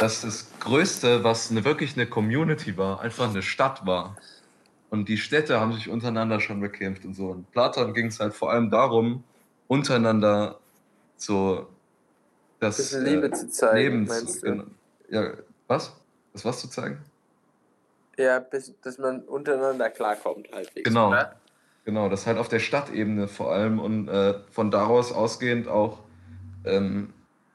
[0.00, 4.16] dass das Größte, was eine, wirklich eine Community war, einfach eine Stadt war.
[4.88, 7.28] Und die Städte haben sich untereinander schon bekämpft und so.
[7.28, 9.22] Und Platon ging es halt vor allem darum,
[9.68, 10.58] untereinander
[11.16, 11.68] so
[12.60, 14.52] das Bisschen Liebe zu zeigen, Leben meinst zu, du?
[14.52, 14.64] genau.
[15.10, 15.32] Ja,
[15.68, 15.92] was?
[16.32, 16.98] Das was zu zeigen?
[18.16, 20.88] Ja, bis, dass man untereinander klarkommt halbwegs.
[20.88, 21.08] Genau.
[21.08, 21.36] Oder?
[21.84, 25.98] Genau, das halt auf der Stadtebene vor allem und äh, von daraus ausgehend auch
[26.64, 27.12] ähm,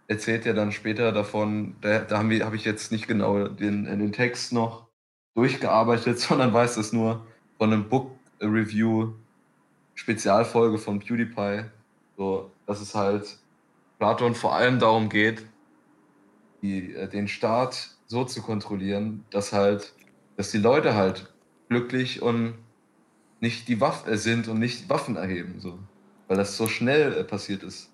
[0.08, 4.54] erzählt er dann später davon, da, da habe ich jetzt nicht genau den, den Text
[4.54, 4.88] noch
[5.36, 7.26] durchgearbeitet, sondern weiß das nur
[7.58, 9.13] von einem Book Review
[9.96, 11.63] Spezialfolge von PewDiePie,
[12.18, 13.39] so, dass es halt
[13.98, 15.46] Platon vor allem darum geht,
[16.62, 19.94] die, äh, den Staat so zu kontrollieren, dass halt,
[20.36, 21.34] dass die Leute halt
[21.70, 22.56] glücklich und
[23.39, 25.80] nicht die Waffen sind und nicht Waffen erheben, so.
[26.28, 27.89] Weil das so schnell äh, passiert ist.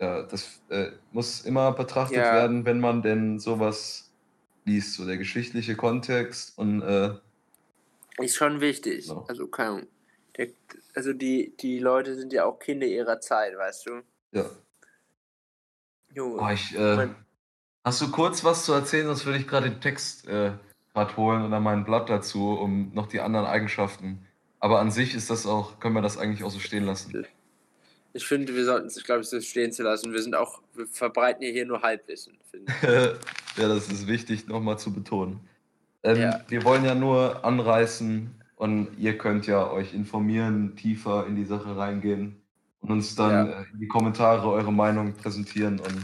[0.00, 2.34] Ja, das äh, muss immer betrachtet Ja.
[2.34, 4.10] werden, wenn man denn sowas
[4.64, 7.14] liest, so der geschichtliche Kontext und äh,
[8.18, 9.08] Ist schon wichtig.
[9.08, 9.24] Genau.
[9.28, 9.86] Also, keine
[10.94, 14.02] also die, die Leute sind ja auch Kinder ihrer Zeit, weißt du?
[14.32, 14.44] ja.
[16.12, 16.42] Junge.
[16.42, 17.08] Oh, ich, äh,
[17.84, 20.52] hast du kurz was zu erzählen, sonst würde ich gerade den Text äh,
[20.92, 24.26] gerade holen oder mein Blatt dazu, um noch die anderen Eigenschaften.
[24.58, 27.26] Aber an sich ist das auch, können wir das eigentlich auch so stehen lassen.
[28.12, 30.12] Ich finde, wir sollten es, glaube ich, so stehen zu lassen.
[30.12, 32.82] Wir sind auch, wir verbreiten ja hier nur Halbwissen, finde ich.
[33.62, 35.40] ja, das ist wichtig nochmal zu betonen.
[36.02, 36.40] Ähm, Ja.
[36.48, 41.76] Wir wollen ja nur anreißen und ihr könnt ja euch informieren, tiefer in die Sache
[41.76, 42.36] reingehen
[42.80, 43.60] und uns dann Ja.
[43.60, 46.02] äh, in die Kommentare eure Meinung präsentieren und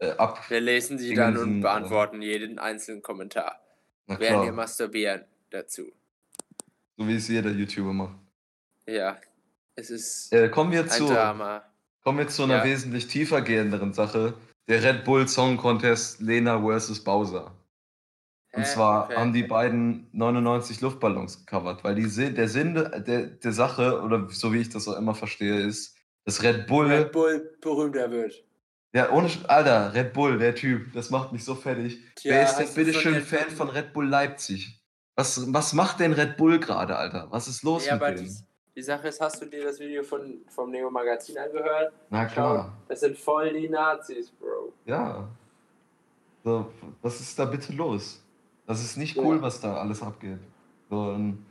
[0.00, 0.42] äh, ab.
[0.50, 3.60] Wir lesen sie dann und äh, beantworten jeden einzelnen Kommentar.
[4.06, 5.92] Während klar, masturbieren dazu.
[6.96, 8.16] so wie es jeder YouTuber macht.
[8.86, 9.18] Ja,
[9.78, 11.62] es ist Äh, kommen, wir ein zu, Drama.
[12.02, 12.64] kommen wir zu einer Ja.
[12.64, 14.34] wesentlich tiefer gehenderen Sache.
[14.68, 17.02] Der Red Bull Song Contest Lena vs.
[17.04, 17.54] Bowser.
[18.52, 18.68] Und Hä?
[18.68, 19.16] zwar Okay.
[19.16, 24.26] haben die beiden 99 Luftballons gecovert, weil die, der Sinn der, der, der Sache, oder
[24.30, 28.32] so wie ich das auch immer verstehe, ist, dass Red Bull, Red Bull berühmter wird.
[28.94, 31.98] ja, ohne, Alter, Red Bull, der Typ, das macht mich so fertig.
[32.16, 34.82] Tja, Wer ist denn hast du bitte von schön den- Fan von Red Bull Leipzig?
[35.14, 37.26] Was, was macht denn Red Bull gerade, Alter?
[37.30, 38.46] Was ist los Ja, mit denen?
[38.78, 41.92] Die, Sache ist, hast du dir das Video von, vom Neo Magazin angehört?
[42.10, 44.72] Na klar, Das sind voll die Nazis, Bro.
[44.86, 45.26] ja.
[46.44, 46.70] So,
[47.02, 48.22] was ist da bitte los?
[48.66, 49.22] Das ist nicht Ja.
[49.22, 50.38] cool, was da alles abgeht.
[50.88, 51.44] So, und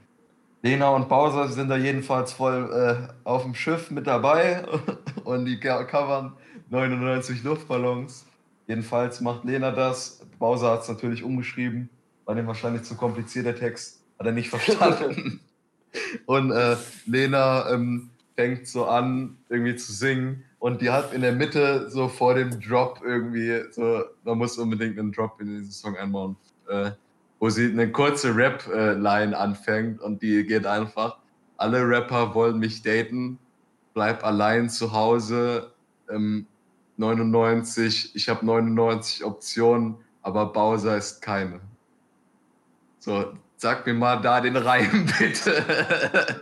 [0.62, 4.64] Lena und Bowser sind da jedenfalls voll äh, auf dem Schiff mit dabei
[5.26, 6.34] und die co- covern
[6.70, 8.26] 99 Luftballons.
[8.68, 10.22] Jedenfalls macht Lena das.
[10.40, 11.90] Bowser hat es natürlich umgeschrieben,
[12.26, 15.42] war dem wahrscheinlich zu kompliziert der Text, hat er nicht verstanden.
[16.26, 20.44] Und äh, Lena ähm, fängt so an, irgendwie zu singen.
[20.60, 24.98] Und die hat in der Mitte so vor dem Drop irgendwie, so, man muss unbedingt
[24.98, 26.36] einen Drop in diesen Song einbauen,
[26.70, 26.92] äh,
[27.40, 31.18] wo sie eine kurze Rap-Line anfängt und die geht einfach,
[31.58, 33.38] alle Rapper wollen mich daten,
[33.94, 35.72] bleib allein zu Hause,
[36.10, 36.48] ähm,
[36.98, 41.60] 99, ich habe 99 Optionen, aber Bowser ist keine.
[43.00, 46.42] So, sag mir mal da den Reim, bitte.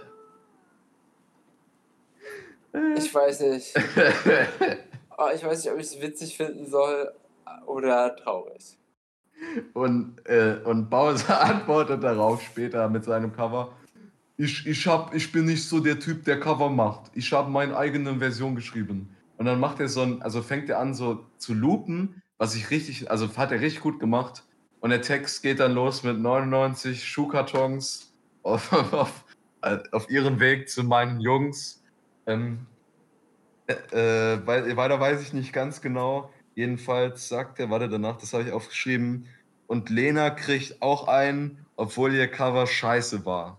[2.97, 3.73] Ich weiß nicht.
[5.17, 7.12] Oh, ich weiß nicht, ob ich es witzig finden soll
[7.65, 8.78] oder traurig.
[9.73, 13.73] Und, äh, und Bowser antwortet darauf später mit seinem Cover.
[14.38, 17.12] Ich, ich, hab, ich bin nicht so der Typ, der Cover macht.
[17.13, 19.15] Ich habe meine eigene Version geschrieben.
[19.38, 22.69] Und dann macht er so ein, also fängt er an so zu loopen, was ich
[22.69, 24.43] richtig, also hat er richtig gut gemacht.
[24.86, 29.26] Und der Text geht dann los mit 99 Schuhkartons auf, auf,
[29.91, 31.82] auf ihrem Weg zu meinen Jungs.
[32.28, 32.67] Ähm,
[33.65, 36.30] äh, weiter weiß ich nicht ganz genau.
[36.54, 39.26] Jedenfalls sagt er, warte danach, das habe ich aufgeschrieben.
[39.65, 43.58] Und Lena kriegt auch einen, obwohl ihr Cover scheiße war.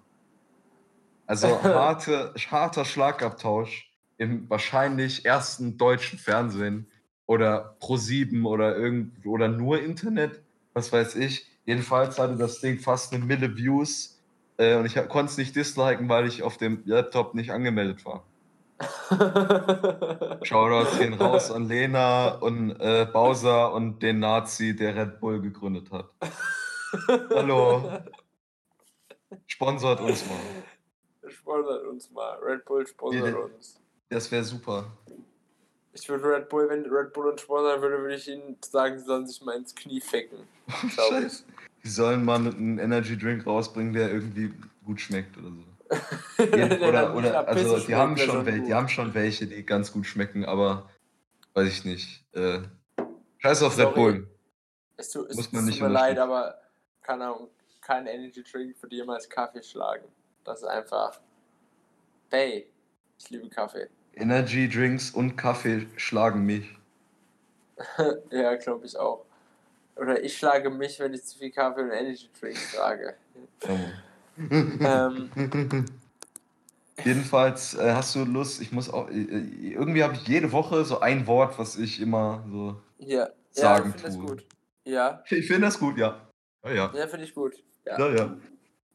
[1.26, 6.86] Also harte, harter Schlagabtausch im wahrscheinlich ersten deutschen Fernsehen
[7.26, 10.45] oder Pro7 oder irgend oder nur Internet,
[10.76, 11.46] was weiß ich.
[11.64, 14.20] Jedenfalls hatte das Ding fast eine Mille Views
[14.58, 18.24] äh, und ich konnte es nicht disliken, weil ich auf dem Laptop nicht angemeldet war.
[20.42, 25.90] Shoutouts gehen raus an Lena und äh, Bowser und den Nazi, der Red Bull gegründet
[25.90, 26.10] hat.
[27.30, 28.02] Hallo.
[29.46, 31.30] Sponsort uns mal.
[31.30, 32.38] Sponsert uns mal.
[32.42, 33.80] Red Bull sponsert Ja, uns.
[34.10, 34.92] Das wäre super.
[35.98, 39.04] Ich würde Red Bull, wenn Red Bull uns sponsern würde, würde ich ihnen sagen, sie
[39.04, 40.38] sollen sich mal ins Knie ficken.
[40.68, 41.44] Scheiße.
[41.82, 44.52] Die sollen mal einen Energy Drink rausbringen, der irgendwie
[44.84, 45.62] gut schmeckt oder so.
[46.88, 49.92] Oder, oder also die haben schmeckt, schon wäre welche, die haben schon welche, die ganz
[49.92, 50.90] gut schmecken, aber
[51.54, 52.24] weiß ich nicht.
[52.32, 52.62] Äh,
[53.38, 53.94] Scheiß auf Red Sorry.
[53.94, 54.30] Bull.
[54.96, 56.60] Es tut, es Muss man tut nicht mir leid, aber
[57.02, 60.08] keine Ahnung, kein Energy Drink würde jemals Kaffee schlagen.
[60.42, 61.20] Das ist einfach.
[62.30, 62.68] Bay.
[63.16, 63.88] Ich liebe Kaffee.
[64.16, 66.66] Energy Drinks und Kaffee schlagen mich.
[68.30, 69.24] ja, glaube ich auch.
[69.96, 73.14] Oder ich schlage mich, wenn ich zu viel Kaffee und Energy Drink trage.
[74.80, 75.30] ähm,
[77.04, 80.84] Jedenfalls äh, hast du Lust, ich muss auch, äh, äh, irgendwie habe ich jede Woche
[80.84, 84.26] so ein Wort, was ich immer so ja, sagen ja, ich finde das tue.
[84.26, 84.46] gut.
[84.84, 86.28] Ja, Ich finde das gut, ja.
[86.64, 86.92] Ja, ja.
[86.94, 87.62] ja, finde ich gut.
[87.84, 88.36] Ja, Ja, ja.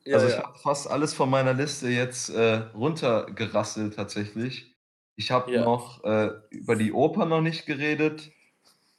[0.05, 4.70] ja, also ich habe fast alles von meiner Liste jetzt äh, runtergerasselt tatsächlich.
[5.15, 5.61] Ich habe Ja.
[5.61, 8.31] noch äh, über die Oper noch nicht geredet.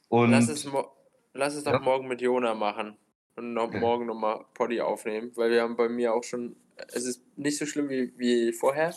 [0.09, 0.67] Und Lass es,
[1.33, 1.79] lass es doch Ja.
[1.79, 2.97] morgen mit Jona machen
[3.35, 3.79] und noch Okay.
[3.79, 6.55] morgen nochmal Poddy aufnehmen, weil wir haben bei mir auch schon,
[6.93, 8.93] es ist nicht so schlimm wie, wie vorher,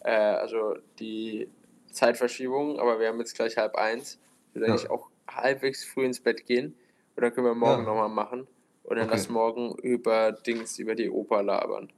[0.00, 1.48] äh, also die
[1.92, 4.20] Zeitverschiebung, aber wir haben jetzt gleich halb eins.
[4.50, 4.76] Ich will Ja.
[4.76, 6.74] eigentlich auch halbwegs früh ins Bett gehen
[7.16, 7.84] und dann können wir morgen Ja.
[7.84, 8.46] nochmal machen
[8.84, 9.10] und dann Okay.
[9.10, 11.92] lass morgen über Dings, über die Oper labern.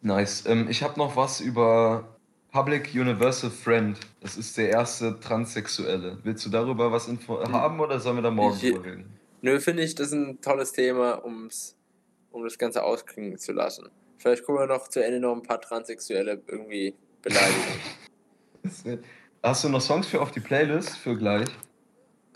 [0.00, 0.46] nice.
[0.46, 2.17] Ähm, ich habe noch was über
[2.52, 3.98] Public Universal Friend.
[4.20, 6.18] Das ist der erste Transsexuelle.
[6.22, 9.14] Willst du darüber was info haben oder sollen wir da morgen Ich- drüber reden?
[9.42, 11.76] Nö, finde ich, das ist ein tolles Thema, um's,
[12.32, 13.88] um das Ganze ausklingen zu lassen.
[14.18, 17.62] Vielleicht können wir noch zu Ende noch ein paar Transsexuelle irgendwie beleidigen.
[19.42, 21.46] Hast du noch Songs für auf die Playlist für gleich?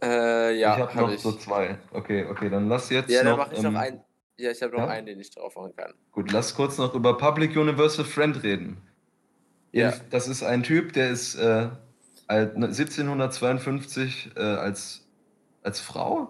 [0.00, 1.20] Äh, ja, ich habe hab noch ich.
[1.20, 1.78] so zwei.
[1.92, 3.38] Okay, okay, dann lass jetzt Ja, dann noch.
[3.38, 4.00] mache ich ähm, noch einen.
[4.36, 4.88] Ja, ich habe noch ja?
[4.88, 5.94] einen, den ich drauf machen kann.
[6.12, 8.76] Gut, lass kurz noch über Public Universal Friend reden.
[9.72, 9.94] Ja.
[10.10, 11.68] Das ist ein Typ, der ist äh,
[12.26, 15.06] alt- 1752 äh, als,
[15.62, 16.28] als Frau?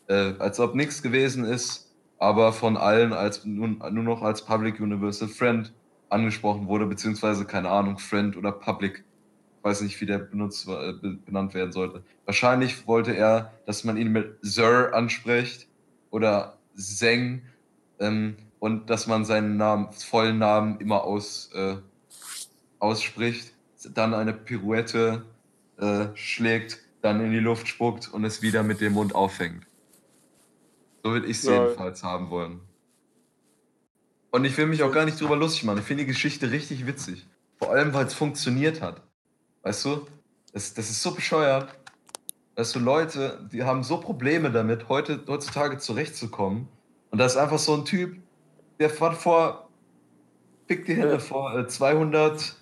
[0.09, 1.84] äh, als ob nichts gewesen ist,
[2.25, 5.73] aber von allen als nun, nur noch als Public Universal Friend
[6.09, 9.05] angesprochen wurde, beziehungsweise keine Ahnung, Friend oder Public.
[9.63, 12.03] Weiß nicht, wie der benutzt, äh, be- benannt werden sollte.
[12.25, 15.69] Wahrscheinlich wollte er, dass man ihn mit Sir anspricht
[16.11, 17.43] oder Zeng
[17.99, 21.77] ähm, und dass man seinen Namen, vollen Namen immer aus, äh,
[22.79, 23.53] ausspricht,
[23.95, 25.27] dann eine Pirouette
[25.79, 29.67] äh, schlägt, dann in die Luft spuckt und es wieder mit dem Mund auffängt.
[31.05, 31.63] So würde ich es Ja.
[31.65, 32.61] jedenfalls haben wollen.
[34.31, 35.79] Und ich will mich auch gar nicht drüber lustig machen.
[35.79, 37.27] Ich finde die Geschichte richtig witzig.
[37.59, 39.03] Vor allem, weil es funktioniert hat.
[39.63, 40.07] Weißt du?
[40.53, 41.69] Das, das ist so bescheuert.
[42.57, 46.69] Weißt du, Leute, die haben so Probleme damit, heute, heutzutage zurechtzukommen.
[47.11, 48.17] Und da ist einfach so ein Typ,
[48.81, 49.69] der hat vor,
[50.67, 52.57] fick die Hände, vor äh, 200,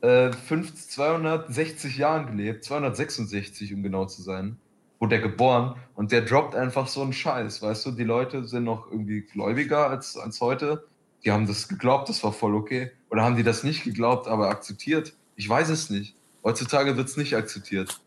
[0.00, 4.56] äh, 50, 260 Jahren gelebt, 266, um genau zu sein,
[5.02, 8.62] wurde er geboren und der droppt einfach so einen Scheiß, weißt du, die Leute sind
[8.62, 10.86] noch irgendwie gläubiger als, als heute,
[11.24, 14.48] die haben das geglaubt, das war voll okay, oder haben die das nicht geglaubt, aber
[14.48, 15.12] akzeptiert?
[15.34, 16.14] Ich weiß es nicht.
[16.44, 18.00] Heutzutage wird es nicht akzeptiert.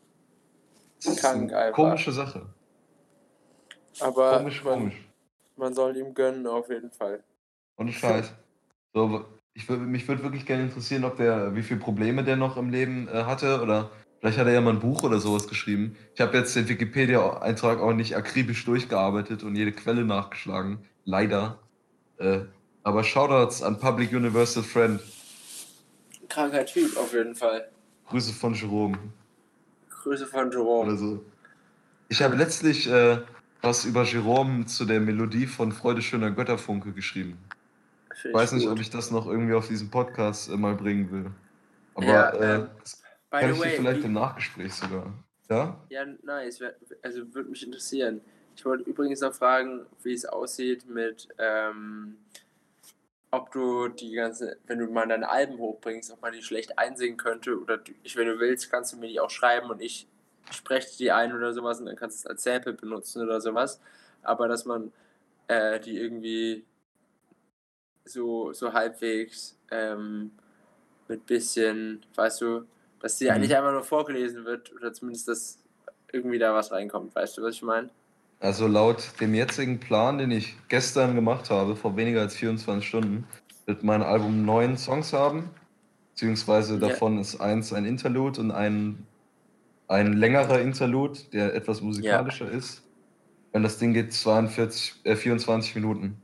[1.03, 1.76] Das ist Krank eine einfach.
[1.76, 2.45] komische Sache.
[3.99, 5.05] Aber Komisch, man, komisch.
[5.57, 7.22] man soll ihm gönnen, auf jeden Fall.
[7.76, 8.34] Und Scheiß.
[8.93, 12.55] So, ich würd, mich würde wirklich gerne interessieren, ob der, wie viele Probleme der noch
[12.55, 13.91] im Leben äh, hatte oder
[14.26, 15.95] vielleicht hat er ja mal ein Buch oder sowas geschrieben.
[16.15, 20.80] Ich habe jetzt den Wikipedia-Eintrag auch nicht akribisch durchgearbeitet und jede Quelle nachgeschlagen.
[21.03, 21.59] Leider.
[22.17, 22.39] Äh,
[22.82, 24.99] aber Shoutouts an Public Universal Friend.
[26.28, 27.69] Kranker Typ, auf jeden Fall.
[28.09, 28.97] Grüße von Jerome.
[29.91, 30.97] Grüße von Oder Jerome.
[30.97, 31.23] so.
[32.09, 33.19] Ich habe letztlich äh,
[33.61, 37.38] was über Jerome zu der Melodie von Freude schöner Götterfunke geschrieben.
[38.26, 41.32] Ich weiß nicht, ob ich das noch irgendwie auf diesem Podcast äh, mal bringen will.
[41.93, 43.05] Aber Ja, äh, ähm, es
[43.36, 45.13] By Kann ich dir way, vielleicht wie- im Nachgespräch sogar.
[45.49, 45.77] Ja?
[45.89, 46.61] Ja, nice.
[47.01, 48.21] Also würde mich interessieren.
[48.55, 52.17] Ich wollte übrigens noch fragen, wie es aussieht mit, ähm,
[53.31, 57.17] ob du die ganze, wenn du mal deine Alben hochbringst, ob man die schlecht einsingen
[57.17, 60.07] könnte oder ich, wenn du willst, kannst du mir die auch schreiben und ich
[60.51, 63.81] spreche die ein oder sowas und dann kannst du es als Sample benutzen oder sowas.
[64.23, 64.93] Aber dass man
[65.47, 66.63] äh, die irgendwie
[68.05, 70.31] so, so halbwegs ähm,
[71.07, 72.65] mit bisschen, weißt du,
[73.01, 73.39] dass die Mhm.
[73.41, 75.59] nicht einfach nur vorgelesen wird oder zumindest, dass
[76.11, 77.15] irgendwie da was reinkommt.
[77.15, 77.89] Weißt du, was ich meine?
[78.39, 83.27] Also laut dem jetzigen Plan, den ich gestern gemacht habe, vor weniger als 24 Stunden,
[83.65, 85.49] wird mein Album neun Songs haben.
[86.13, 86.79] Beziehungsweise Ja.
[86.79, 89.05] davon ist eins ein Interlude und ein,
[89.87, 92.83] ein längerer Interlude, der etwas musikalischer ist.
[93.51, 96.21] Und das Ding geht 42, äh, 24 Minuten.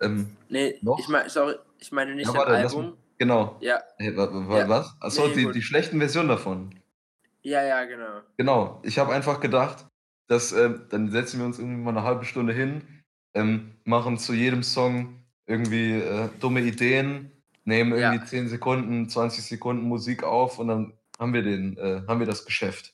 [0.00, 0.98] Ähm, Nee, Noch?
[0.98, 2.96] ich meine, sorry, ich meine nicht ja, warte, Album.
[3.18, 3.56] Genau.
[3.60, 4.68] Ja, Hey, wa, wa, Ja.
[4.68, 4.94] Was?
[5.00, 5.54] Achso, Nee, die, gut.
[5.54, 6.74] die schlechten Versionen davon.
[7.42, 8.20] ja, ja, genau.
[8.36, 9.86] Genau, ich habe einfach gedacht,
[10.28, 12.82] dass ähm, dann setzen wir uns irgendwie mal eine halbe Stunde hin,
[13.34, 17.30] ähm, machen zu jedem Song irgendwie äh, dumme Ideen,
[17.64, 18.24] nehmen irgendwie Ja.
[18.26, 22.44] 10 Sekunden, 20 Sekunden Musik auf und dann haben wir den, äh, haben wir das
[22.44, 22.92] Geschäft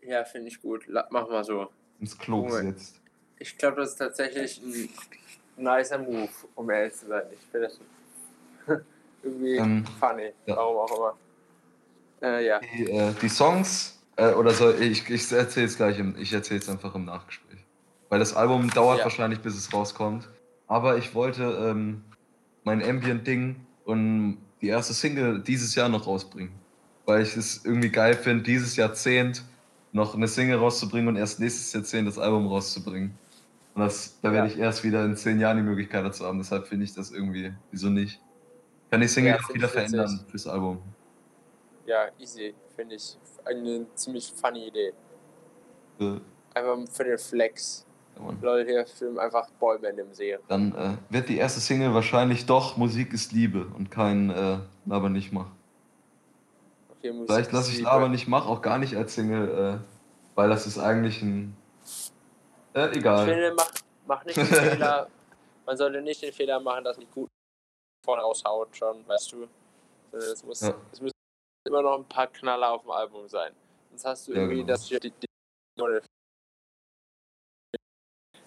[0.00, 0.86] Ja, finde ich gut.
[1.10, 1.68] Mach mal so.
[2.00, 3.00] ins Klo gesetzt.
[3.38, 4.88] Ich glaube, das ist tatsächlich ein
[5.62, 7.24] nicer Move, um ehrlich zu sein.
[7.32, 8.80] Ich finde das
[9.24, 10.32] irgendwie Ähm, funny.
[10.46, 10.56] ja.
[10.56, 11.14] Warum auch immer.
[12.22, 12.60] Äh, ja.
[12.60, 16.60] Die, äh, die Songs, äh, oder soll ich, ich erzähle es gleich, im, ich erzähle
[16.60, 17.60] es einfach im Nachgespräch.
[18.08, 19.04] Weil das Album dauert Ja.
[19.04, 20.28] wahrscheinlich, bis es rauskommt.
[20.66, 22.02] Aber ich wollte ähm,
[22.62, 26.52] mein Ambient-Ding und die erste Single dieses Jahr noch rausbringen.
[27.06, 29.42] Weil ich es irgendwie geil finde, dieses Jahrzehnt
[29.92, 33.14] noch eine Single rauszubringen und erst nächstes Jahrzehnt das Album rauszubringen.
[33.74, 34.54] Und das, da werde Ja.
[34.54, 36.38] ich erst wieder in zehn Jahren die Möglichkeit dazu haben.
[36.38, 38.20] Deshalb finde ich das irgendwie, wieso nicht?
[38.94, 40.80] Kann die Single Ja, auch wieder ich verändern fürs Album.
[41.84, 42.54] Ja, easy.
[42.76, 44.92] Finde ich eine ziemlich funny Idee.
[45.98, 46.20] Äh,
[46.54, 47.84] Einfach für den Flex.
[48.16, 48.22] ja.
[48.40, 50.38] Leute, hier filmen einfach Bäume in dem See.
[50.46, 55.08] Dann äh, wird die erste Single wahrscheinlich doch Musik ist Liebe und kein äh, Laber
[55.08, 55.48] nicht mach.
[56.98, 57.80] Okay, Musik Vielleicht lasse ich.
[57.82, 59.84] Laber nicht mach auch gar nicht als Single, äh,
[60.36, 61.56] weil das ist eigentlich ein.
[62.74, 63.26] Äh, Ich egal.
[63.26, 63.70] finde, mach,
[64.06, 65.08] mach nicht den Fehler.
[65.66, 67.33] Man sollte nicht den Fehler machen, dass man die guten
[68.04, 69.48] vorne raushaut, schon, weißt du.
[70.12, 70.80] Sondern Es, muss, Ja.
[70.92, 71.14] es müssen
[71.66, 73.54] immer noch ein paar Knaller auf dem Album sein.
[73.90, 74.68] Sonst hast du Ja, irgendwie genau.
[74.68, 74.86] das.
[74.86, 75.26] Die, die,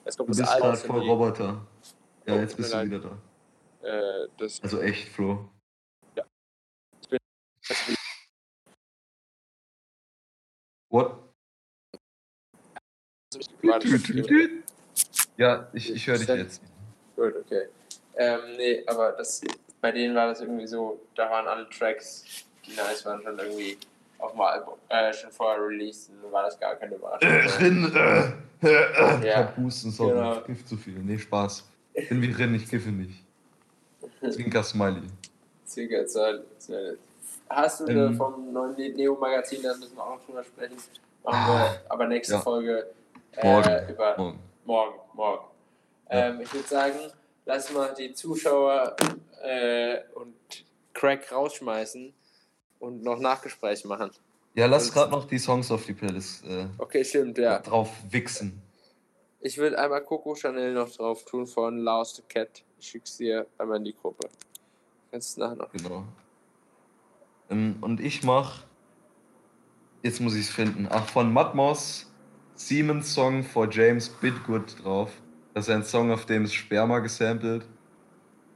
[0.05, 1.67] es kommt Du bist gerade voll Roboter.
[2.25, 3.17] Ja, jetzt bist du wieder da.
[3.87, 4.27] Äh,
[4.61, 5.49] Also echt, Flo.
[6.15, 7.77] das
[10.89, 11.19] What?
[13.61, 13.91] war das
[15.35, 16.61] Ja, ich, ich höre dich jetzt.
[17.15, 17.67] Gut, okay.
[18.17, 19.41] Ähm, nee, aber das,
[19.81, 22.23] bei denen war das irgendwie so, da waren alle Tracks,
[22.65, 23.77] die nice waren, schon irgendwie
[24.19, 27.29] auf dem Album, äh, schon vorher released und dann war das gar keine Überraschung.
[27.29, 29.19] Äh, Rin, äh, äh, äh.
[29.19, 29.35] Ich Ja.
[29.37, 30.13] hab Husten, sorry.
[30.13, 30.33] Genau.
[30.39, 30.93] Ich kiff zu viel.
[30.99, 31.63] Nee, Spaß.
[31.93, 33.23] Ich bin wie Rin, ich kiffe nicht.
[34.31, 35.03] Zwinker Smiley.
[35.67, 36.41] Circa Zeit.
[37.49, 37.97] Hast du Ähm.
[37.97, 40.77] ähm, vom neuen Neo-Magazin, da müssen wir auch noch drüber sprechen.
[41.23, 42.39] Machen wir aber nächste Ja.
[42.41, 42.87] Folge
[43.33, 43.89] äh, Morgen.
[43.89, 44.39] über Morgen.
[44.65, 44.95] morgen.
[45.13, 45.45] morgen.
[46.11, 46.27] Ja.
[46.29, 46.95] Ähm, ich würde sagen,
[47.47, 48.95] lass mal die Zuschauer
[49.41, 50.35] äh, und
[50.93, 52.13] Crack rausschmeißen
[52.79, 54.11] und noch Nachgespräch machen.
[54.53, 57.59] Ja, lass gerade noch die Songs auf die Playlist äh, Okay, stimmt, ja.
[57.59, 58.61] drauf wichsen.
[59.39, 62.63] Ich würde einmal Coco Chanel noch drauf tun von Laos the Cat.
[62.79, 64.27] Ich schick's dir einmal in die Gruppe.
[65.11, 65.71] Kannst du nachher noch.
[65.71, 66.03] Genau.
[67.49, 68.63] Ähm, und ich mach.
[70.03, 70.87] Jetzt muss ich es finden.
[70.89, 72.11] Ach, von Matmos
[72.55, 75.11] Siemens Song for James Bitgood drauf.
[75.57, 77.65] Das ist ein Song, auf dem ist Sperma gesampelt.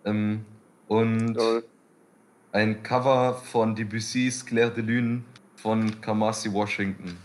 [0.06, 0.46] Ähm,
[0.88, 1.64] und Lol.
[2.52, 5.24] ein Cover von Debussy's Claire de Lune
[5.56, 7.18] von Kamasi Washington.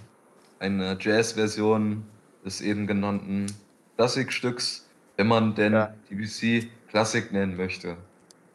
[0.60, 2.06] Eine Jazz-Version
[2.42, 3.54] des eben genannten
[3.96, 5.94] Klassikstücks, wenn man denn Ja.
[6.10, 7.98] Debussy Klassik nennen möchte.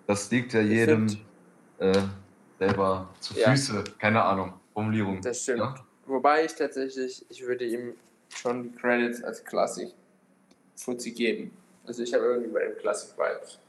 [0.07, 1.05] Das liegt ja jedem
[1.77, 1.99] äh,
[2.57, 3.51] selber zu Ja.
[3.51, 3.83] Füße.
[3.99, 4.53] Keine Ahnung.
[4.73, 5.21] Formulierung.
[5.21, 5.59] Das stimmt.
[5.59, 5.75] Ja?
[6.07, 7.93] Wobei ich tatsächlich, ich würde ihm
[8.29, 9.93] schon die Credits als Klassik
[10.83, 11.55] Fuzzi geben.
[11.85, 13.59] Also ich habe irgendwie bei dem Klassik Vibes.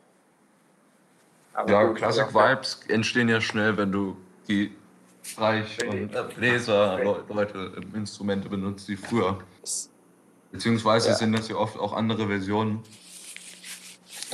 [1.55, 4.17] Aber Ja, gut, Classic auch- Vibes entstehen ja schnell, wenn du
[4.49, 4.75] die
[5.23, 9.39] Streich- und äh, Bläser-Leute, äh, Instrumente benutzt, die früher.
[10.51, 11.15] Beziehungsweise Ja.
[11.15, 12.83] sind das ja oft auch andere Versionen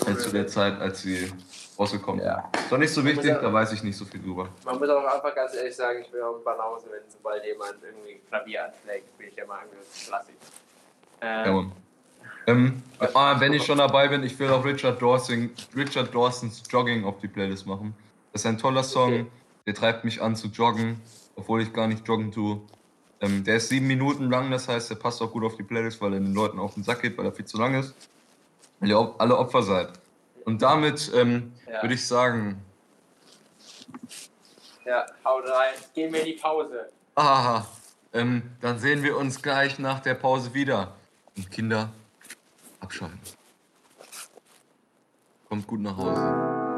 [0.07, 1.33] als zu der Zeit, als sie
[1.79, 2.29] rausgekommen sind.
[2.29, 2.51] Ja.
[2.55, 4.49] Ist doch nicht so wichtig, da weiß ich nicht so viel drüber.
[4.64, 7.74] Man muss auch einfach ganz ehrlich sagen, ich bin auch ein Banause, wenn sobald jemand
[7.83, 10.35] irgendwie Klavier anschlägt, bin ich ja mal angesetzt Klassik.
[11.20, 11.72] Ähm, Ja.
[12.49, 12.82] Ähm,
[13.14, 17.18] ah, wenn ich schon dabei bin, ich will auch Richard, Dawson, Richard Dawsons Jogging auf
[17.20, 17.94] die Playlist machen.
[18.32, 19.26] Das ist ein toller Song, Okay.
[19.66, 21.01] der treibt mich an zu joggen
[21.36, 22.61] obwohl ich gar nicht joggen tue.
[23.20, 26.01] Ähm, der ist sieben Minuten lang, das heißt, der passt auch gut auf die Playlist,
[26.01, 27.94] weil er den Leuten auf den Sack geht, weil er viel zu lang ist.
[28.80, 29.90] Weil ihr alle Opfer seid.
[30.44, 31.80] Und damit ähm, Ja.
[31.82, 32.61] würde ich sagen,
[34.84, 35.74] Ja, haut rein.
[35.94, 36.88] Gehen wir in die Pause.
[37.14, 37.66] aha,
[38.14, 40.94] ähm, dann sehen wir uns gleich nach der Pause wieder.
[41.36, 41.90] Und Kinder,
[42.81, 43.18] abschalten.
[45.49, 46.78] Kommt gut nach Hause.